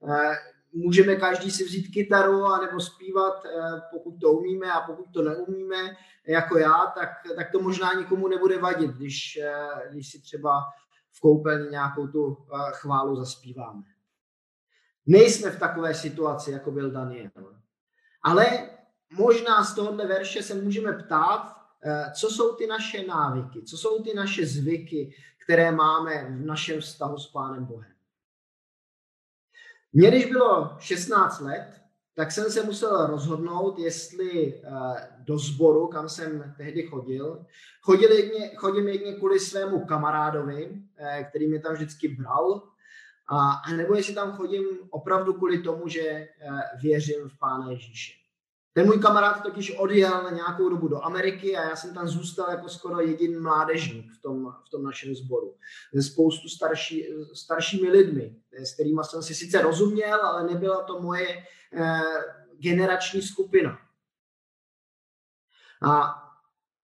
Uh, 0.00 0.34
můžeme 0.72 1.16
každý 1.16 1.50
si 1.50 1.64
vzít 1.64 1.88
kytaru 1.88 2.44
a 2.44 2.60
nebo 2.66 2.80
zpívat, 2.80 3.44
uh, 3.44 3.80
pokud 3.92 4.20
to 4.20 4.32
umíme 4.32 4.72
a 4.72 4.80
pokud 4.80 5.06
to 5.12 5.22
neumíme, 5.22 5.96
jako 6.26 6.58
já, 6.58 6.92
tak, 6.98 7.08
tak 7.36 7.50
to 7.52 7.60
možná 7.60 7.92
nikomu 7.92 8.28
nebude 8.28 8.58
vadit, 8.58 8.90
když, 8.90 9.38
když 9.90 10.10
si 10.10 10.20
třeba 10.20 10.60
v 11.12 11.20
koupelně 11.20 11.70
nějakou 11.70 12.06
tu 12.06 12.36
chválu 12.72 13.16
zaspíváme. 13.16 13.82
Nejsme 15.06 15.50
v 15.50 15.58
takové 15.58 15.94
situaci, 15.94 16.50
jako 16.50 16.70
byl 16.70 16.90
Daniel. 16.90 17.30
Ale 18.22 18.70
možná 19.12 19.64
z 19.64 19.74
tohohle 19.74 20.06
verše 20.06 20.42
se 20.42 20.54
můžeme 20.54 20.92
ptát, 20.92 21.52
eh, 21.52 21.57
co 22.14 22.30
jsou 22.30 22.54
ty 22.54 22.66
naše 22.66 23.06
návyky, 23.06 23.62
co 23.62 23.76
jsou 23.76 24.02
ty 24.02 24.14
naše 24.14 24.46
zvyky, 24.46 25.14
které 25.44 25.72
máme 25.72 26.24
v 26.24 26.46
našem 26.46 26.80
vztahu 26.80 27.18
s 27.18 27.32
Pánem 27.32 27.64
Bohem. 27.64 27.92
Mně, 29.92 30.10
když 30.10 30.26
bylo 30.26 30.76
16 30.78 31.40
let, 31.40 31.78
tak 32.14 32.32
jsem 32.32 32.50
se 32.50 32.62
musel 32.62 33.06
rozhodnout, 33.06 33.78
jestli 33.78 34.54
eh, 34.54 34.70
do 35.18 35.38
sboru, 35.38 35.86
kam 35.86 36.08
jsem 36.08 36.54
tehdy 36.56 36.82
chodil, 36.82 37.46
chodil 37.80 38.12
jedně, 38.12 38.56
chodím 38.56 38.88
jedně 38.88 39.14
kvůli 39.14 39.40
svému 39.40 39.84
kamarádovi, 39.84 40.82
eh, 40.96 41.24
který 41.30 41.48
mě 41.48 41.60
tam 41.60 41.74
vždycky 41.74 42.08
bral, 42.08 42.62
a 43.30 43.72
nebo 43.76 43.94
jestli 43.94 44.14
tam 44.14 44.32
chodím 44.32 44.64
opravdu 44.90 45.32
kvůli 45.32 45.58
tomu, 45.58 45.88
že 45.88 46.28
věřím 46.82 47.28
v 47.28 47.38
Pána 47.38 47.70
Ježíše. 47.70 48.12
Ten 48.72 48.86
můj 48.86 48.98
kamarád 48.98 49.42
totiž 49.42 49.78
odjel 49.78 50.22
na 50.22 50.30
nějakou 50.30 50.68
dobu 50.68 50.88
do 50.88 51.04
Ameriky 51.04 51.56
a 51.56 51.68
já 51.68 51.76
jsem 51.76 51.94
tam 51.94 52.08
zůstal 52.08 52.50
jako 52.50 52.68
skoro 52.68 53.00
jediný 53.00 53.36
mládežník 53.36 54.12
v 54.12 54.22
tom, 54.22 54.54
v 54.66 54.70
tom 54.70 54.82
našem 54.82 55.14
sboru. 55.14 55.54
Spoustu 56.00 56.48
starší, 56.48 57.06
staršími 57.34 57.90
lidmi, 57.90 58.36
s 58.52 58.74
kterými 58.74 59.00
jsem 59.02 59.22
si 59.22 59.34
sice 59.34 59.62
rozuměl, 59.62 60.26
ale 60.26 60.52
nebyla 60.52 60.82
to 60.82 61.00
moje 61.00 61.44
eh, 61.72 62.02
generační 62.58 63.22
skupina. 63.22 63.78
A 65.82 66.22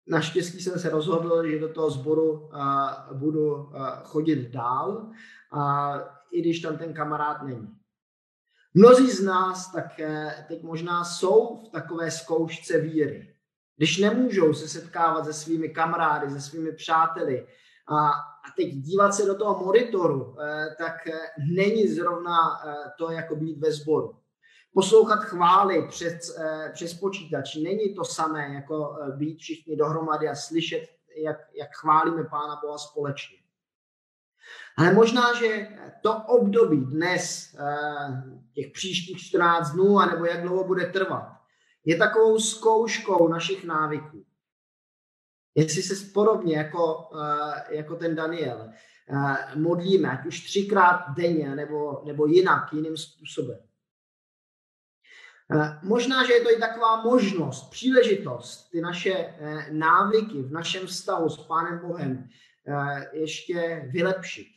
naštěstí 0.07 0.61
jsem 0.61 0.79
se 0.79 0.91
rozhodl, 0.91 1.47
že 1.49 1.59
do 1.59 1.73
toho 1.73 1.91
sboru 1.91 2.51
eh, 2.55 3.15
budu 3.15 3.73
eh, 3.75 3.79
chodit 4.05 4.51
dál, 4.51 5.11
a 5.53 5.95
i 6.33 6.41
když 6.41 6.61
tam 6.61 6.79
ten 6.79 6.95
kamarád 6.95 7.43
není. 7.43 7.69
Mnozí 8.75 9.11
z 9.11 9.23
nás 9.23 9.73
tak 9.73 10.01
teď 10.49 10.63
možná 10.63 11.05
jsou 11.05 11.65
v 11.67 11.69
takové 11.69 12.11
zkoušce 12.11 12.79
víry. 12.79 13.35
Když 13.77 13.99
nemůžou 13.99 14.55
se 14.55 14.69
setkávat 14.69 15.25
se 15.25 15.33
svými 15.33 15.69
kamarády, 15.69 16.31
se 16.31 16.41
svými 16.41 16.73
přáteli 16.73 17.47
a, 17.89 18.09
a 18.09 18.51
teď 18.57 18.69
dívat 18.75 19.13
se 19.13 19.27
do 19.27 19.35
toho 19.35 19.65
monitoru, 19.65 20.37
eh, 20.41 20.75
tak 20.79 21.07
eh, 21.07 21.19
není 21.55 21.89
zrovna 21.89 22.39
eh, 22.67 22.75
to 22.99 23.11
jako 23.11 23.37
být 23.37 23.59
ve 23.59 23.73
sboru. 23.73 24.17
Poslouchat 24.75 25.25
chvály 25.25 25.89
přes, 25.89 26.37
přes 26.73 26.95
počítač 26.95 27.55
není 27.55 27.95
to 27.95 28.05
samé, 28.05 28.55
jako 28.55 28.97
být 29.17 29.39
všichni 29.39 29.77
dohromady 29.77 30.29
a 30.29 30.35
slyšet, 30.35 30.89
jak, 31.17 31.37
jak 31.59 31.69
chválíme 31.75 32.25
Pána 32.25 32.61
Boha 32.65 32.79
společně. 32.79 33.44
Ale 34.77 34.95
možná, 34.95 35.35
že 35.35 35.69
to 36.05 36.17
období 36.17 36.77
dnes, 36.77 37.57
eh, 37.59 38.23
těch 38.53 38.73
příštích 38.73 39.19
14 39.19 39.71
dnů, 39.71 39.99
anebo 39.99 40.25
jak 40.25 40.43
dlouho 40.43 40.65
bude 40.65 40.87
trvat, 40.87 41.33
je 41.85 41.97
takovou 41.97 42.39
zkouškou 42.39 43.29
našich 43.29 43.65
návyků. 43.65 44.25
Jestli 45.55 45.83
se 45.83 46.13
podobně 46.13 46.57
jako, 46.57 47.11
eh, 47.21 47.77
jako 47.77 47.97
ten 47.97 48.15
Daniel 48.15 48.71
eh, 49.09 49.57
modlíme, 49.57 50.09
ať 50.11 50.27
už 50.27 50.41
třikrát 50.41 51.05
denně 51.17 51.55
nebo, 51.55 52.03
nebo 52.07 52.27
jinak, 52.27 52.73
jiným 52.73 52.97
způsobem. 52.97 53.59
Možná, 55.83 56.27
že 56.27 56.33
je 56.33 56.41
to 56.41 56.53
i 56.53 56.57
taková 56.57 57.03
možnost, 57.03 57.71
příležitost, 57.71 58.71
ty 58.71 58.81
naše 58.81 59.35
návyky 59.71 60.43
v 60.43 60.53
našem 60.53 60.87
vztahu 60.87 61.29
s 61.29 61.47
Pánem 61.47 61.79
Bohem 61.79 62.29
ještě 63.13 63.89
vylepšit. 63.93 64.55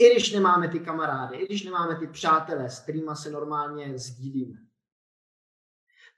I 0.00 0.10
když 0.10 0.32
nemáme 0.32 0.68
ty 0.68 0.80
kamarády, 0.80 1.36
i 1.36 1.46
když 1.46 1.64
nemáme 1.64 1.96
ty 1.96 2.06
přátelé, 2.06 2.70
s 2.70 2.80
kterými 2.80 3.10
se 3.14 3.30
normálně 3.30 3.98
sdílíme, 3.98 4.58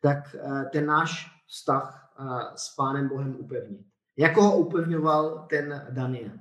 tak 0.00 0.36
ten 0.72 0.86
náš 0.86 1.42
vztah 1.46 2.14
s 2.56 2.74
Pánem 2.74 3.08
Bohem 3.08 3.36
upevnit. 3.40 3.86
Jako 4.16 4.42
ho 4.42 4.58
upevňoval 4.58 5.46
ten 5.50 5.86
Daniel. 5.90 6.32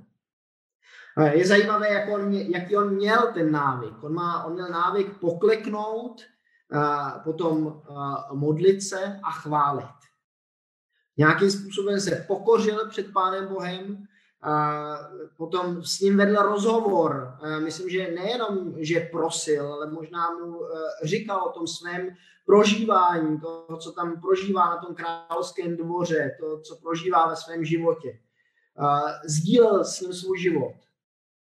Je 1.31 1.48
zajímavé, 1.48 1.93
jak 1.93 2.10
on, 2.10 2.33
jaký 2.33 2.77
on 2.77 2.95
měl 2.95 3.31
ten 3.33 3.51
návyk. 3.51 4.03
On, 4.03 4.13
má, 4.13 4.43
on 4.43 4.53
měl 4.53 4.69
návyk 4.69 5.19
pokleknout, 5.19 6.21
potom 7.24 7.81
modlit 8.31 8.83
se 8.83 9.19
a 9.24 9.31
chválit. 9.31 9.95
Nějakým 11.17 11.51
způsobem 11.51 12.00
se 12.00 12.25
pokořil 12.27 12.89
před 12.89 13.13
Pánem 13.13 13.48
Bohem, 13.48 14.07
potom 15.38 15.83
s 15.83 16.00
ním 16.00 16.17
vedl 16.17 16.36
rozhovor. 16.36 17.38
Myslím, 17.63 17.89
že 17.89 18.12
nejenom, 18.12 18.74
že 18.77 19.00
prosil, 19.00 19.74
ale 19.74 19.91
možná 19.91 20.29
mu 20.31 20.62
říkal 21.03 21.43
o 21.43 21.51
tom 21.51 21.67
svém 21.67 22.10
prožívání, 22.45 23.39
to, 23.39 23.77
co 23.79 23.91
tam 23.91 24.21
prožívá 24.21 24.69
na 24.69 24.77
tom 24.77 24.95
královském 24.95 25.77
dvoře, 25.77 26.38
to, 26.39 26.62
co 26.62 26.75
prožívá 26.75 27.27
ve 27.27 27.36
svém 27.36 27.65
životě. 27.65 28.19
Sdílel 29.25 29.86
s 29.86 30.01
ním 30.01 30.13
svůj 30.13 30.39
život. 30.39 30.74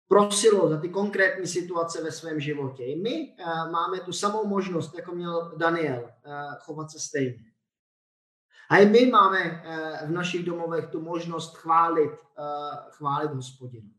Prosilo 0.09 0.68
za 0.68 0.80
ty 0.80 0.88
konkrétní 0.88 1.47
situace 1.47 2.04
ve 2.04 2.12
svém 2.12 2.40
životě. 2.40 2.85
I 2.85 2.97
my 2.97 3.35
máme 3.71 4.00
tu 4.00 4.12
samou 4.12 4.47
možnost, 4.47 4.95
jako 4.95 5.14
měl 5.14 5.52
Daniel, 5.57 6.11
chovat 6.61 6.90
se 6.90 6.99
stejně. 6.99 7.38
A 8.71 8.79
i 8.79 8.87
my 8.87 9.07
máme 9.07 9.63
v 10.07 10.11
našich 10.11 10.45
domovech 10.45 10.87
tu 10.87 11.01
možnost 11.01 11.57
chválit, 11.57 12.11
chválit 12.91 13.31
hospodinu. 13.35 13.91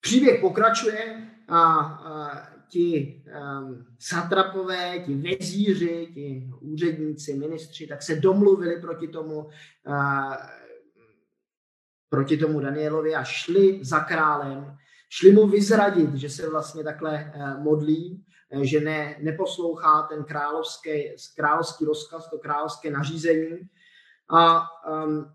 Příběh 0.00 0.40
pokračuje 0.40 1.30
a 1.48 2.44
ti 2.68 3.22
satrapové, 3.98 4.98
ti 4.98 5.14
vezíři, 5.14 6.10
ti 6.14 6.50
úředníci, 6.60 7.34
ministři, 7.34 7.86
tak 7.86 8.02
se 8.02 8.16
domluvili 8.16 8.80
proti 8.80 9.08
tomu, 9.08 9.44
uh, 9.44 10.34
proti 12.08 12.36
tomu 12.36 12.60
Danielovi 12.60 13.14
a 13.14 13.24
šli 13.24 13.80
za 13.82 14.00
králem, 14.00 14.76
šli 15.08 15.32
mu 15.32 15.46
vyzradit, 15.46 16.14
že 16.14 16.30
se 16.30 16.50
vlastně 16.50 16.84
takhle 16.84 17.32
modlí, 17.58 18.24
že 18.62 18.80
ne, 18.80 19.16
neposlouchá 19.20 20.02
ten 20.02 20.24
královský, 20.24 21.14
královský 21.36 21.84
rozkaz, 21.84 22.30
to 22.30 22.38
královské 22.38 22.90
nařízení. 22.90 23.58
A, 24.30 24.68
um, 25.04 25.32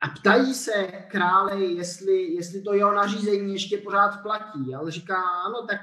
a 0.00 0.08
ptají 0.08 0.54
se 0.54 0.86
krále, 1.10 1.64
jestli, 1.64 2.22
jestli 2.22 2.62
to 2.62 2.74
jeho 2.74 2.92
nařízení 2.92 3.52
ještě 3.52 3.78
pořád 3.78 4.22
platí. 4.22 4.74
Ale 4.74 4.90
říká, 4.90 5.22
ano, 5.22 5.66
tak 5.66 5.80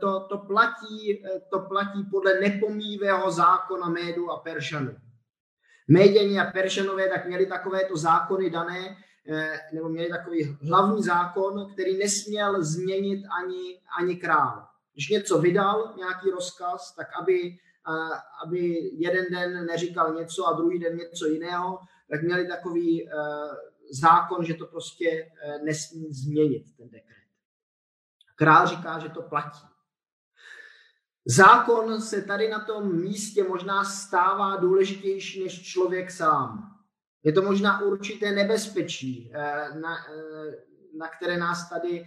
to, 0.00 0.20
to, 0.20 0.38
platí, 0.38 1.24
to 1.50 1.60
platí 1.60 2.04
podle 2.10 2.40
nepomývého 2.40 3.30
zákona 3.30 3.88
Médu 3.88 4.30
a 4.30 4.36
Peršanu. 4.36 4.96
Méděni 5.88 6.40
a 6.40 6.50
Peršanové 6.50 7.08
tak 7.08 7.26
měli 7.26 7.46
takovéto 7.46 7.96
zákony 7.96 8.50
dané, 8.50 8.96
eh, 9.28 9.60
nebo 9.74 9.88
měli 9.88 10.08
takový 10.08 10.56
hlavní 10.68 11.02
zákon, 11.02 11.72
který 11.72 11.98
nesměl 11.98 12.64
změnit 12.64 13.24
ani, 13.38 13.80
ani 13.98 14.16
král. 14.16 14.66
Když 14.92 15.08
něco 15.08 15.38
vydal, 15.38 15.94
nějaký 15.96 16.30
rozkaz, 16.30 16.94
tak 16.94 17.06
aby, 17.20 17.58
aby 18.44 18.90
jeden 18.92 19.24
den 19.30 19.66
neříkal 19.66 20.14
něco 20.14 20.46
a 20.46 20.52
druhý 20.52 20.78
den 20.78 20.96
něco 20.96 21.26
jiného, 21.26 21.78
tak 22.10 22.22
měli 22.22 22.48
takový 22.48 23.08
eh, 23.08 23.12
zákon, 23.90 24.44
že 24.44 24.54
to 24.54 24.66
prostě 24.66 25.30
nesmí 25.64 26.12
změnit, 26.12 26.64
ten 26.76 26.88
dekret. 26.90 27.22
Král 28.34 28.66
říká, 28.66 28.98
že 28.98 29.08
to 29.08 29.22
platí. 29.22 29.66
Zákon 31.26 32.00
se 32.00 32.22
tady 32.22 32.48
na 32.48 32.64
tom 32.64 33.00
místě 33.00 33.44
možná 33.44 33.84
stává 33.84 34.56
důležitější 34.56 35.44
než 35.44 35.62
člověk 35.62 36.10
sám. 36.10 36.76
Je 37.22 37.32
to 37.32 37.42
možná 37.42 37.80
určité 37.80 38.32
nebezpečí, 38.32 39.32
eh, 39.34 39.68
na, 39.80 39.96
na 40.98 41.08
které 41.08 41.38
nás 41.38 41.68
tady 41.68 42.04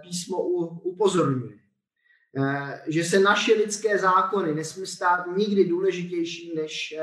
písmo 0.00 0.42
upozorňuje. 0.82 1.67
Že 2.86 3.04
se 3.04 3.18
naše 3.18 3.54
lidské 3.54 3.98
zákony 3.98 4.54
nesmí 4.54 4.86
stát 4.86 5.26
nikdy 5.36 5.64
důležitější 5.64 6.56
než 6.56 6.94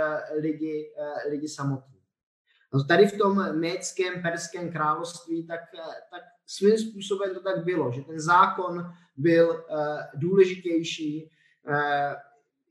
lidi, 0.42 0.92
lidi 1.30 1.50
samotní. 1.50 1.96
No 2.74 2.84
tady 2.84 3.08
v 3.08 3.18
tom 3.18 3.60
méckém 3.60 4.22
perském 4.22 4.72
království 4.72 5.48
tak, 5.48 5.60
tak 6.12 6.22
svým 6.46 6.78
způsobem 6.78 7.34
to 7.34 7.40
tak 7.40 7.64
bylo, 7.64 7.92
že 7.92 8.02
ten 8.02 8.20
zákon 8.20 8.94
byl 9.18 9.66
důležitější. 10.16 11.32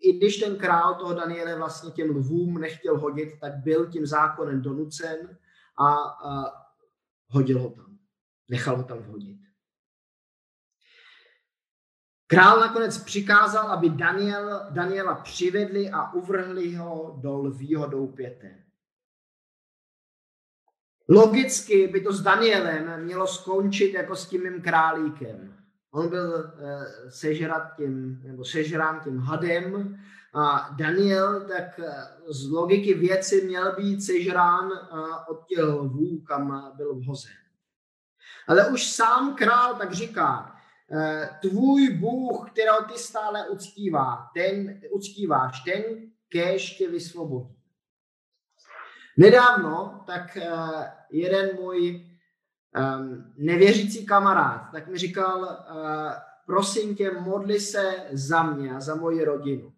I 0.00 0.12
když 0.12 0.36
ten 0.36 0.56
král 0.56 0.94
toho 0.94 1.14
Daniele 1.14 1.56
vlastně 1.56 1.90
těm 1.90 2.10
lvům 2.10 2.60
nechtěl 2.60 2.98
hodit, 2.98 3.28
tak 3.40 3.52
byl 3.56 3.86
tím 3.86 4.06
zákonem 4.06 4.62
donucen 4.62 5.38
a 5.78 5.96
hodil 7.28 7.58
ho 7.58 7.70
tam. 7.70 7.98
Nechal 8.48 8.76
ho 8.76 8.82
tam 8.82 8.98
vhodit. 8.98 9.43
Král 12.26 12.60
nakonec 12.60 12.98
přikázal, 12.98 13.68
aby 13.68 13.90
Daniel, 13.90 14.66
Daniela 14.70 15.14
přivedli 15.14 15.90
a 15.90 16.12
uvrhli 16.12 16.74
ho 16.74 17.18
do 17.22 17.36
lvího 17.36 17.86
doupěte. 17.86 18.64
Logicky 21.08 21.88
by 21.88 22.00
to 22.00 22.12
s 22.12 22.22
Danielem 22.22 23.04
mělo 23.04 23.26
skončit 23.26 23.94
jako 23.94 24.16
s 24.16 24.28
tím 24.28 24.42
mým 24.42 24.62
králíkem. 24.62 25.56
On 25.90 26.08
byl 26.08 26.34
uh, 26.34 26.84
sežrat 27.08 27.76
tím, 27.76 28.22
nebo 28.24 28.44
sežrán 28.44 29.00
tím 29.04 29.18
hadem 29.18 29.98
a 30.34 30.70
Daniel 30.76 31.48
tak 31.48 31.78
uh, 31.78 31.84
z 32.28 32.50
logiky 32.50 32.94
věci 32.94 33.44
měl 33.46 33.76
být 33.76 34.02
sežrán 34.02 34.66
uh, 34.66 35.14
od 35.28 35.46
těch 35.46 35.58
lvů, 35.58 36.20
kam 36.20 36.72
byl 36.76 36.94
vhozen. 36.94 37.32
Ale 38.48 38.68
už 38.68 38.86
sám 38.92 39.34
král 39.34 39.74
tak 39.74 39.92
říká, 39.92 40.53
tvůj 41.42 41.90
Bůh, 41.90 42.50
kterého 42.50 42.84
ty 42.92 42.98
stále 42.98 43.48
uctívá, 43.48 44.30
ten, 44.34 44.80
uctíváš, 44.90 45.60
ten 45.60 45.82
kéž 46.28 46.76
tě 46.76 46.88
vysvobodí. 46.88 47.54
Nedávno 49.16 50.04
tak 50.06 50.38
uh, 50.40 50.82
jeden 51.10 51.56
můj 51.60 52.06
um, 52.98 53.32
nevěřící 53.36 54.06
kamarád 54.06 54.72
tak 54.72 54.88
mi 54.88 54.98
říkal, 54.98 55.40
uh, 55.40 56.12
prosím 56.46 56.96
tě, 56.96 57.10
modli 57.10 57.60
se 57.60 57.94
za 58.12 58.42
mě 58.42 58.70
a 58.74 58.80
za 58.80 58.94
moji 58.94 59.24
rodinu. 59.24 59.72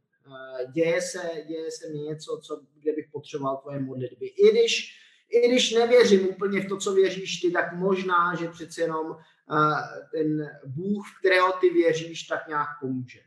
Děje, 0.72 1.02
se, 1.02 1.30
děje 1.46 1.70
se 1.70 1.88
mi 1.88 1.98
něco, 1.98 2.40
co, 2.42 2.60
kde 2.74 2.92
bych 2.92 3.08
potřeboval 3.12 3.56
tvoje 3.56 3.80
modlitby. 3.80 4.26
I 4.26 4.50
když, 4.50 5.00
I 5.30 5.48
když 5.48 5.74
nevěřím 5.74 6.28
úplně 6.28 6.60
v 6.60 6.68
to, 6.68 6.76
co 6.76 6.94
věříš 6.94 7.40
ty, 7.40 7.50
tak 7.50 7.72
možná, 7.72 8.34
že 8.34 8.48
přece 8.48 8.82
jenom 8.82 9.16
ten 10.12 10.58
Bůh, 10.66 11.06
v 11.08 11.18
kterého 11.18 11.52
ty 11.52 11.70
věříš, 11.70 12.22
tak 12.22 12.48
nějak 12.48 12.68
pomůže. 12.80 13.20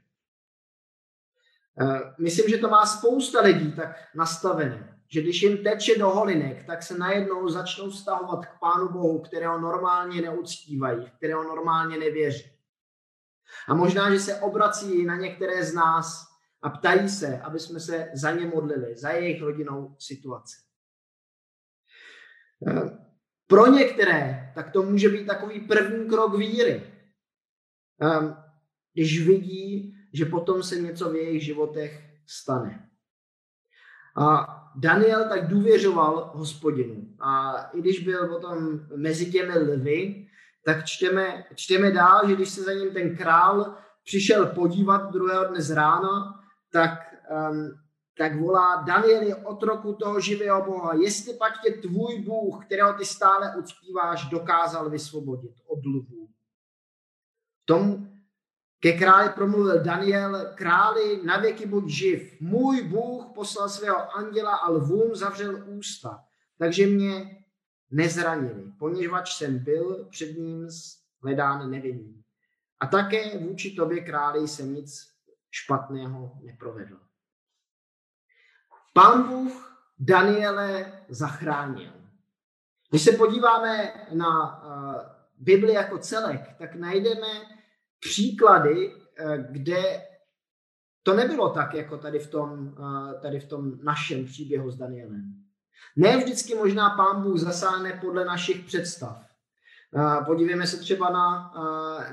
Uh, 1.81 1.99
myslím, 2.19 2.49
že 2.49 2.57
to 2.57 2.69
má 2.69 2.85
spousta 2.85 3.41
lidí 3.41 3.71
tak 3.71 3.95
nastavené 4.15 4.99
že 5.11 5.21
když 5.21 5.41
jim 5.41 5.63
teče 5.63 5.97
do 5.97 6.09
holinek, 6.09 6.65
tak 6.65 6.83
se 6.83 6.97
najednou 6.97 7.49
začnou 7.49 7.89
vztahovat 7.89 8.45
k 8.45 8.59
Pánu 8.59 8.89
Bohu, 8.89 9.19
kterého 9.19 9.59
normálně 9.59 10.21
neuctívají, 10.21 11.11
kterého 11.17 11.43
normálně 11.43 11.97
nevěří. 11.97 12.51
A 13.67 13.73
možná, 13.73 14.13
že 14.13 14.19
se 14.19 14.35
obrací 14.41 15.05
na 15.05 15.15
některé 15.15 15.65
z 15.65 15.73
nás 15.73 16.27
a 16.61 16.69
ptají 16.69 17.09
se, 17.09 17.39
aby 17.39 17.59
jsme 17.59 17.79
se 17.79 18.11
za 18.13 18.31
ně 18.31 18.47
modlili, 18.47 18.97
za 18.97 19.09
jejich 19.09 19.41
rodinou 19.41 19.95
situaci. 19.99 20.57
Pro 23.49 23.67
některé 23.67 24.51
tak 24.55 24.71
to 24.71 24.83
může 24.83 25.09
být 25.09 25.27
takový 25.27 25.59
první 25.59 26.09
krok 26.09 26.37
víry. 26.37 26.83
Eh, 28.01 28.35
když 28.93 29.27
vidí, 29.27 29.95
že 30.13 30.25
potom 30.25 30.63
se 30.63 30.75
něco 30.75 31.09
v 31.09 31.15
jejich 31.15 31.43
životech 31.43 32.03
stane. 32.27 32.89
A 34.15 34.55
Daniel 34.75 35.29
tak 35.29 35.47
důvěřoval 35.47 36.31
hospodinu. 36.35 37.15
A 37.19 37.55
i 37.73 37.79
když 37.79 37.99
byl 37.99 38.27
potom 38.27 38.79
mezi 38.95 39.31
těmi 39.31 39.57
lvy, 39.57 40.27
tak 40.65 40.85
čteme, 40.85 41.45
čteme 41.55 41.91
dál, 41.91 42.27
že 42.27 42.35
když 42.35 42.49
se 42.49 42.63
za 42.63 42.73
ním 42.73 42.93
ten 42.93 43.17
král 43.17 43.75
přišel 44.03 44.45
podívat 44.45 45.11
druhého 45.11 45.45
dne 45.45 45.61
z 45.61 45.71
rána, 45.71 46.41
tak 46.71 46.91
um, 47.51 47.71
tak 48.19 48.35
volá 48.35 48.83
Daniel 48.83 49.21
je 49.21 49.35
otroku 49.35 49.93
toho 49.93 50.19
živého 50.19 50.65
Boha. 50.65 50.93
Jestli 50.93 51.33
pak 51.33 51.61
tě 51.61 51.71
tvůj 51.71 52.21
Bůh, 52.21 52.65
kterého 52.65 52.93
ty 52.93 53.05
stále 53.05 53.55
uctíváš, 53.55 54.25
dokázal 54.25 54.89
vysvobodit 54.89 55.55
od 55.67 55.85
lvů. 55.85 56.29
Tom 57.65 58.07
ke 58.79 58.91
králi 58.91 59.29
promluvil 59.29 59.83
Daniel, 59.83 60.51
králi 60.55 61.23
na 61.23 61.37
věky 61.37 61.65
buď 61.65 61.89
živ. 61.89 62.41
Můj 62.41 62.81
Bůh 62.81 63.25
poslal 63.35 63.69
svého 63.69 64.15
anděla 64.17 64.55
a 64.55 64.69
lvům 64.69 65.15
zavřel 65.15 65.63
ústa, 65.67 66.23
takže 66.57 66.87
mě 66.87 67.43
nezranili, 67.91 68.71
poněvadž 68.79 69.33
jsem 69.33 69.63
byl 69.63 70.07
před 70.11 70.37
ním 70.37 70.67
hledán 71.23 71.71
nevinný. 71.71 72.23
A 72.79 72.87
také 72.87 73.37
vůči 73.37 73.75
tobě 73.75 74.03
králi 74.03 74.47
jsem 74.47 74.73
nic 74.73 75.07
špatného 75.51 76.31
neprovedl. 76.41 77.08
Pán 78.99 79.23
Bůh 79.23 79.79
Daniele 79.99 80.91
zachránil. 81.09 81.91
Když 82.89 83.01
se 83.01 83.11
podíváme 83.11 83.93
na 84.13 84.63
uh, 84.63 85.01
Bibli 85.37 85.73
jako 85.73 85.97
celek, 85.97 86.41
tak 86.57 86.75
najdeme 86.75 87.27
příklady, 87.99 88.95
uh, 88.95 89.35
kde 89.51 90.05
to 91.03 91.13
nebylo 91.13 91.49
tak, 91.49 91.73
jako 91.73 91.97
tady 91.97 92.19
v 92.19 92.27
tom, 92.27 92.67
uh, 92.79 93.21
tady 93.21 93.39
v 93.39 93.47
tom 93.47 93.83
našem 93.83 94.25
příběhu 94.25 94.71
s 94.71 94.77
Danielem. 94.77 95.33
Ne 95.95 96.17
vždycky 96.17 96.55
možná 96.55 96.89
pán 96.89 97.23
Bůh 97.23 97.37
zasáhne 97.37 97.99
podle 98.01 98.25
našich 98.25 98.65
představ. 98.65 99.25
Podívejme 100.25 100.67
se 100.67 100.77
třeba 100.77 101.09
na, 101.09 101.53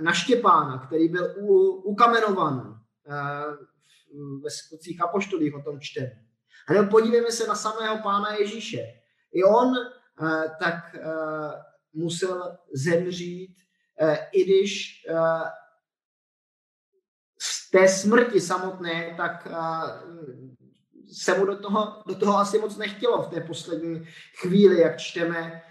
na 0.00 0.12
Štěpána, 0.12 0.78
který 0.78 1.08
byl 1.08 1.34
ukamenovan 1.84 2.80
ve 4.42 4.50
skutcích 4.50 5.04
apoštolích, 5.04 5.54
o 5.54 5.62
tom 5.62 5.80
čteme. 5.80 6.25
A 6.66 6.72
nebo 6.72 6.90
podívejme 6.90 7.32
se 7.32 7.46
na 7.46 7.54
samého 7.54 8.02
pána 8.02 8.34
Ježíše. 8.34 8.82
I 9.32 9.44
on 9.44 9.74
tak 10.60 10.96
musel 11.92 12.58
zemřít, 12.72 13.56
i 14.32 14.44
když 14.44 15.02
z 17.40 17.70
té 17.70 17.88
smrti 17.88 18.40
samotné, 18.40 19.14
tak 19.16 19.48
se 21.12 21.38
mu 21.38 21.46
do 21.46 21.58
toho, 21.58 22.02
do 22.06 22.14
toho 22.14 22.38
asi 22.38 22.58
moc 22.58 22.76
nechtělo 22.76 23.22
v 23.22 23.30
té 23.30 23.40
poslední 23.40 24.06
chvíli, 24.40 24.80
jak 24.80 24.98
čteme, 24.98 25.62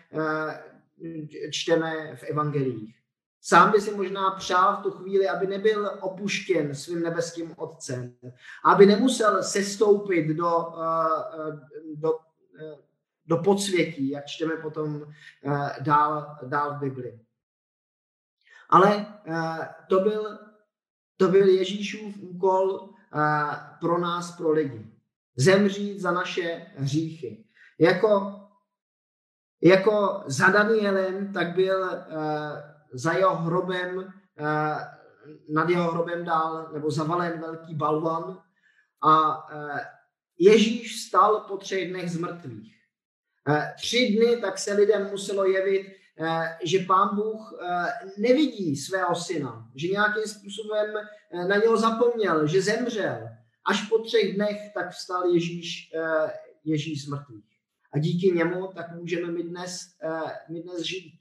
čteme 1.52 2.16
v 2.16 2.24
evangelích. 2.24 2.96
Sám 3.48 3.72
by 3.72 3.82
si 3.82 3.92
možná 3.92 4.32
přál 4.32 4.78
v 4.78 4.84
tu 4.84 4.92
chvíli, 4.92 5.30
aby 5.30 5.48
nebyl 5.48 5.98
opuštěn 6.02 6.76
svým 6.76 7.04
nebeským 7.04 7.54
otcem, 7.58 8.16
aby 8.64 8.86
nemusel 8.86 9.44
sestoupit 9.44 10.28
do, 10.28 10.74
eh, 10.82 11.60
do, 11.96 12.20
eh, 12.60 12.78
do 13.26 13.38
podsvětí, 13.38 14.10
jak 14.10 14.26
čteme 14.26 14.56
potom 14.56 15.14
dál, 15.80 16.38
dál 16.46 16.76
v 16.76 16.80
Bibli. 16.80 17.20
Ale 18.70 19.06
to 19.90 20.00
byl, 20.00 20.40
to 21.18 21.28
byl 21.28 21.48
Ježíšův 21.48 22.18
úkol 22.18 22.90
pro 23.80 23.98
nás, 23.98 24.38
pro 24.38 24.52
lidi 24.52 24.92
zemřít 25.36 26.00
za 26.00 26.12
naše 26.12 26.66
hříchy. 26.78 27.46
Jako, 27.80 28.42
jako 29.62 30.24
za 30.26 30.50
Danielem, 30.50 31.34
tak 31.34 31.56
byl 31.56 31.90
za 32.94 33.12
jeho 33.12 33.36
hrobem, 33.36 33.98
uh, 33.98 34.04
nad 35.50 35.70
jeho 35.70 35.92
hrobem 35.92 36.26
dál, 36.26 36.70
nebo 36.74 36.92
zavalen 36.92 37.40
velký 37.40 37.76
balvan 37.76 38.42
a 39.02 39.38
uh, 39.38 39.80
Ježíš 40.40 41.04
stal 41.04 41.46
po 41.48 41.58
třech 41.58 41.90
dnech 41.90 42.12
z 42.12 42.18
mrtvých. 42.18 42.76
Uh, 43.50 43.64
tři 43.76 44.18
dny 44.18 44.38
tak 44.38 44.58
se 44.58 44.74
lidem 44.74 45.10
muselo 45.12 45.46
jevit, 45.46 45.96
že 46.64 46.80
pán 46.80 47.16
Bůh 47.16 47.54
nevidí 48.18 48.76
svého 48.76 49.16
syna, 49.16 49.70
že 49.76 49.88
nějakým 49.88 50.24
způsobem 50.24 50.94
na 51.48 51.56
něho 51.56 51.78
zapomněl, 51.78 52.48
že 52.48 52.62
zemřel, 52.62 53.28
Až 53.66 53.90
po 53.90 53.98
třech 53.98 54.36
dnech 54.36 54.74
tak 54.74 54.92
vstal 54.92 55.26
Ježíš, 55.34 55.92
eh, 55.96 56.32
Ježíš 56.64 57.06
z 57.06 57.08
mrtvých. 57.08 57.46
A 57.94 58.00
díky 58.00 58.32
němu 58.32 58.68
tak 58.68 58.92
můžeme 58.92 59.32
my 59.32 59.44
dnes, 59.44 59.80
eh, 60.04 60.32
my 60.50 60.62
dnes 60.62 60.82
žít. 60.82 61.20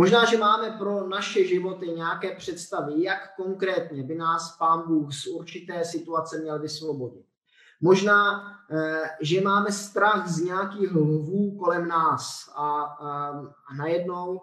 Možná, 0.00 0.24
že 0.24 0.38
máme 0.38 0.70
pro 0.70 1.08
naše 1.08 1.44
životy 1.44 1.86
nějaké 1.86 2.36
představy, 2.36 3.02
jak 3.02 3.36
konkrétně 3.36 4.02
by 4.02 4.14
nás 4.14 4.56
Pán 4.56 4.82
Bůh 4.86 5.12
z 5.12 5.26
určité 5.26 5.84
situace 5.84 6.38
měl 6.38 6.58
vysvobodit. 6.58 7.26
Možná, 7.80 8.42
eh, 8.70 9.02
že 9.20 9.40
máme 9.40 9.72
strach 9.72 10.28
z 10.28 10.40
nějakých 10.40 10.94
lvů 10.94 11.58
kolem 11.58 11.88
nás 11.88 12.52
a, 12.56 12.82
a, 12.82 13.28
a 13.66 13.74
najednou 13.74 14.40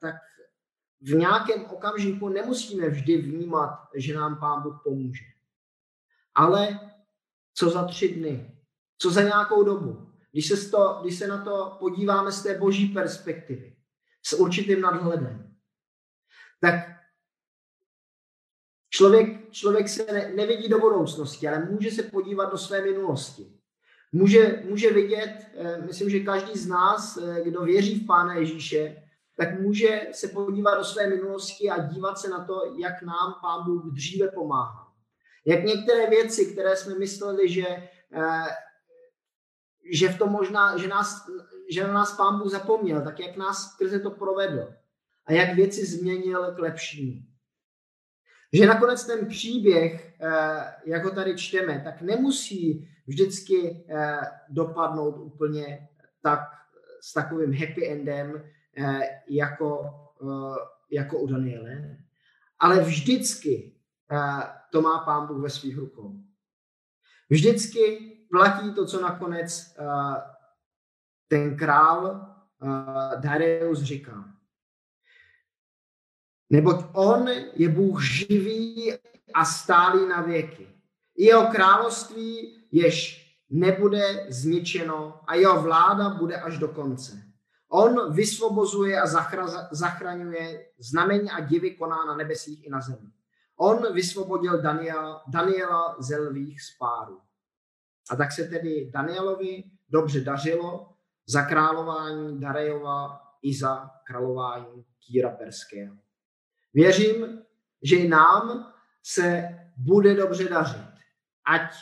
tak 0.00 0.14
v 1.00 1.14
nějakém 1.14 1.64
okamžiku 1.64 2.28
nemusíme 2.28 2.88
vždy 2.88 3.16
vnímat, 3.16 3.88
že 3.94 4.14
nám 4.14 4.38
Pán 4.38 4.62
Bůh 4.62 4.80
pomůže. 4.84 5.24
Ale 6.34 6.80
co 7.54 7.70
za 7.70 7.84
tři 7.84 8.08
dny? 8.08 8.58
Co 8.98 9.10
za 9.10 9.22
nějakou 9.22 9.62
dobu? 9.62 10.08
Když 10.32 10.48
se, 10.48 10.70
to, 10.70 10.98
když 11.02 11.18
se 11.18 11.26
na 11.26 11.44
to 11.44 11.76
podíváme 11.78 12.32
z 12.32 12.42
té 12.42 12.58
boží 12.58 12.86
perspektivy, 12.86 13.76
s 14.28 14.32
určitým 14.32 14.80
nadhledem, 14.80 15.56
tak 16.60 16.74
člověk, 18.90 19.52
člověk 19.52 19.88
se 19.88 20.12
ne, 20.12 20.32
nevidí 20.34 20.68
do 20.68 20.78
budoucnosti, 20.78 21.48
ale 21.48 21.64
může 21.64 21.90
se 21.90 22.02
podívat 22.02 22.50
do 22.50 22.58
své 22.58 22.82
minulosti. 22.82 23.52
Může, 24.12 24.62
může 24.68 24.92
vidět, 24.92 25.46
eh, 25.54 25.82
myslím, 25.86 26.10
že 26.10 26.20
každý 26.20 26.58
z 26.58 26.66
nás, 26.66 27.16
eh, 27.16 27.42
kdo 27.44 27.60
věří 27.60 28.00
v 28.00 28.06
Pána 28.06 28.34
Ježíše, 28.34 29.02
tak 29.36 29.60
může 29.60 30.08
se 30.12 30.28
podívat 30.28 30.74
do 30.74 30.84
své 30.84 31.06
minulosti 31.06 31.70
a 31.70 31.82
dívat 31.82 32.18
se 32.18 32.28
na 32.28 32.44
to, 32.44 32.74
jak 32.78 33.02
nám 33.02 33.34
Pán 33.42 33.64
Bůh 33.64 33.92
dříve 33.92 34.28
pomáhá. 34.28 34.92
Jak 35.46 35.64
některé 35.64 36.10
věci, 36.10 36.52
které 36.52 36.76
jsme 36.76 36.98
mysleli, 36.98 37.48
že, 37.48 37.66
eh, 38.12 38.48
že 39.92 40.08
v 40.08 40.18
tom 40.18 40.30
možná, 40.30 40.76
že, 40.76 40.88
nás, 40.88 41.30
že 41.70 41.86
na 41.86 41.92
nás 41.92 42.16
pán 42.16 42.38
Bůh 42.38 42.50
zapomněl, 42.50 43.02
tak 43.02 43.20
jak 43.20 43.36
nás 43.36 43.72
skrze 43.72 44.00
to 44.00 44.10
provedl 44.10 44.74
a 45.26 45.32
jak 45.32 45.56
věci 45.56 45.86
změnil 45.86 46.54
k 46.54 46.58
lepšímu. 46.58 47.22
Že 48.52 48.66
nakonec 48.66 49.06
ten 49.06 49.26
příběh, 49.26 50.14
eh, 50.20 50.74
jak 50.84 51.04
ho 51.04 51.10
tady 51.10 51.36
čteme, 51.36 51.80
tak 51.84 52.02
nemusí 52.02 52.88
vždycky 53.06 53.86
eh, 53.88 54.20
dopadnout 54.48 55.16
úplně 55.18 55.88
tak 56.22 56.40
s 57.00 57.12
takovým 57.12 57.52
happy 57.52 57.88
endem 57.88 58.44
jako, 59.28 59.90
jako 60.90 61.18
u 61.18 61.26
Daniele, 61.26 61.96
ale 62.58 62.80
vždycky 62.80 63.74
to 64.70 64.82
má 64.82 64.98
pán 64.98 65.26
Bůh 65.26 65.42
ve 65.42 65.50
svých 65.50 65.78
rukou. 65.78 66.14
Vždycky 67.30 67.98
platí 68.30 68.74
to, 68.74 68.86
co 68.86 69.00
nakonec 69.00 69.76
ten 71.28 71.56
král 71.56 72.26
Darius 73.20 73.82
říká. 73.82 74.24
Neboť 76.50 76.76
on 76.92 77.28
je 77.54 77.68
Bůh 77.68 78.02
živý 78.02 78.92
a 79.34 79.44
stálý 79.44 80.08
na 80.08 80.20
věky. 80.20 80.68
Jeho 81.16 81.46
království 81.46 82.58
jež 82.72 83.24
nebude 83.50 84.26
zničeno 84.28 85.20
a 85.26 85.34
jeho 85.34 85.62
vláda 85.62 86.08
bude 86.08 86.36
až 86.36 86.58
do 86.58 86.68
konce. 86.68 87.22
On 87.68 88.12
vysvobozuje 88.12 89.00
a 89.00 89.06
zachraňuje 89.70 90.66
znamení 90.78 91.30
a 91.30 91.40
divy 91.40 91.70
koná 91.70 92.04
na 92.04 92.16
nebesích 92.16 92.66
i 92.66 92.70
na 92.70 92.80
zemi. 92.80 93.12
On 93.56 93.92
vysvobodil 93.92 94.62
Daniela, 94.62 95.22
Daniela 95.28 95.96
ze 95.98 96.18
lvých 96.18 96.62
spárů. 96.62 97.20
A 98.10 98.16
tak 98.16 98.32
se 98.32 98.44
tedy 98.44 98.90
Danielovi 98.90 99.64
dobře 99.88 100.20
dařilo 100.20 100.97
za 101.28 101.42
králování 101.42 102.40
Darejova 102.40 103.20
i 103.42 103.54
za 103.54 103.90
králování 104.04 104.84
Kýra 105.06 105.30
Perského. 105.30 105.96
Věřím, 106.74 107.42
že 107.82 107.96
i 107.96 108.08
nám 108.08 108.72
se 109.02 109.48
bude 109.76 110.14
dobře 110.14 110.48
dařit. 110.48 110.88
Ať 111.44 111.72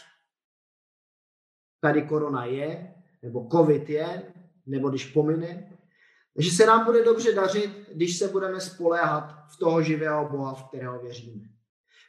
tady 1.81 2.03
korona 2.03 2.45
je, 2.45 2.95
nebo 3.23 3.49
covid 3.53 3.91
je, 3.91 4.33
nebo 4.67 4.89
když 4.89 5.13
pomine, 5.13 5.79
že 6.39 6.51
se 6.51 6.67
nám 6.67 6.85
bude 6.85 7.05
dobře 7.05 7.33
dařit, 7.33 7.89
když 7.95 8.19
se 8.19 8.29
budeme 8.29 8.61
spoléhat 8.61 9.45
v 9.49 9.57
toho 9.57 9.83
živého 9.83 10.29
Boha, 10.29 10.55
v 10.55 10.65
kterého 10.69 10.99
věříme. 10.99 11.49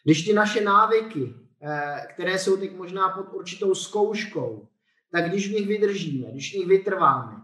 Když 0.04 0.26
ty 0.26 0.34
naše 0.34 0.62
návyky, 0.62 1.34
eh, 1.62 2.08
které 2.14 2.40
jsou 2.40 2.58
teď 2.58 2.76
možná 2.76 3.10
pod 3.10 3.34
určitou 3.34 3.76
zkouškou, 3.76 4.68
tak 5.12 5.30
když 5.30 5.50
v 5.50 5.52
nich 5.52 5.68
vydržíme, 5.68 6.32
když 6.32 6.54
v 6.54 6.58
nich 6.58 6.68
vytrváme 6.68 7.42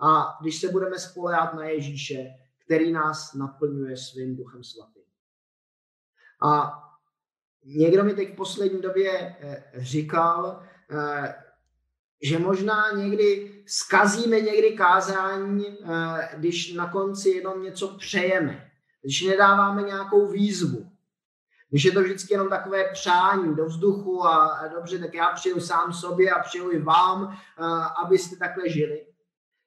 a 0.00 0.38
když 0.40 0.60
se 0.60 0.68
budeme 0.68 0.98
spolehat 0.98 1.54
na 1.54 1.64
Ježíše, 1.64 2.24
který 2.64 2.92
nás 2.92 3.34
naplňuje 3.34 3.96
svým 3.96 4.36
duchem 4.36 4.64
svatým. 4.64 5.02
A 6.42 6.82
někdo 7.64 8.04
mi 8.04 8.14
teď 8.14 8.32
v 8.32 8.36
poslední 8.36 8.80
době 8.80 9.36
říkal, 9.74 10.62
že 12.22 12.38
možná 12.38 12.90
někdy 12.96 13.52
skazíme 13.66 14.40
někdy 14.40 14.72
kázání, 14.72 15.78
když 16.34 16.72
na 16.72 16.90
konci 16.90 17.28
jenom 17.28 17.62
něco 17.62 17.96
přejeme, 17.98 18.70
když 19.02 19.22
nedáváme 19.22 19.82
nějakou 19.82 20.30
výzvu. 20.30 20.95
Když 21.70 21.84
je 21.84 21.92
to 21.92 22.02
vždycky 22.02 22.34
jenom 22.34 22.48
takové 22.48 22.92
přání 22.92 23.56
do 23.56 23.66
vzduchu 23.66 24.26
a, 24.26 24.68
dobře, 24.68 24.98
tak 24.98 25.14
já 25.14 25.30
přeju 25.30 25.60
sám 25.60 25.92
sobě 25.92 26.30
a 26.30 26.42
přeju 26.42 26.70
i 26.70 26.78
vám, 26.78 27.38
a, 27.56 27.84
abyste 27.86 28.36
takhle 28.36 28.68
žili. 28.68 29.06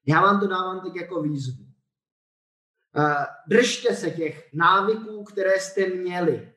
Já 0.06 0.22
vám 0.22 0.40
to 0.40 0.48
dávám 0.48 0.82
teď 0.82 0.96
jako 0.96 1.22
výzvu. 1.22 1.66
A, 2.96 3.28
držte 3.48 3.96
se 3.96 4.12
těch 4.12 4.50
návyků, 4.54 5.24
které 5.24 5.60
jste 5.60 5.88
měli 5.88 6.54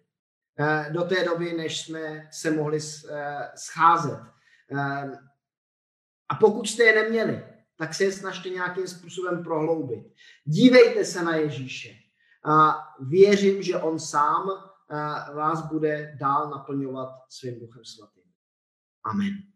a, 0.59 0.89
do 0.89 1.03
té 1.03 1.25
doby, 1.25 1.53
než 1.53 1.81
jsme 1.81 2.29
se 2.33 2.51
mohli 2.51 2.81
scházet. 3.55 4.21
A 6.29 6.35
pokud 6.35 6.69
jste 6.69 6.85
je 6.85 7.03
neměli, 7.03 7.47
tak 7.77 7.95
se 7.95 8.05
je 8.05 8.13
snažte 8.13 8.49
nějakým 8.49 8.87
způsobem 8.87 9.45
prohloubit. 9.45 10.15
Dívejte 10.45 11.05
se 11.05 11.23
na 11.23 11.37
Ježíše. 11.37 11.89
A 12.45 12.79
věřím, 13.01 13.63
že 13.63 13.77
on 13.77 13.99
sám 13.99 14.72
vás 15.35 15.69
bude 15.69 16.17
dál 16.21 16.51
naplňovat 16.51 17.09
svým 17.29 17.61
duchem 17.61 17.85
svatým. 17.85 18.23
Amen. 19.05 19.52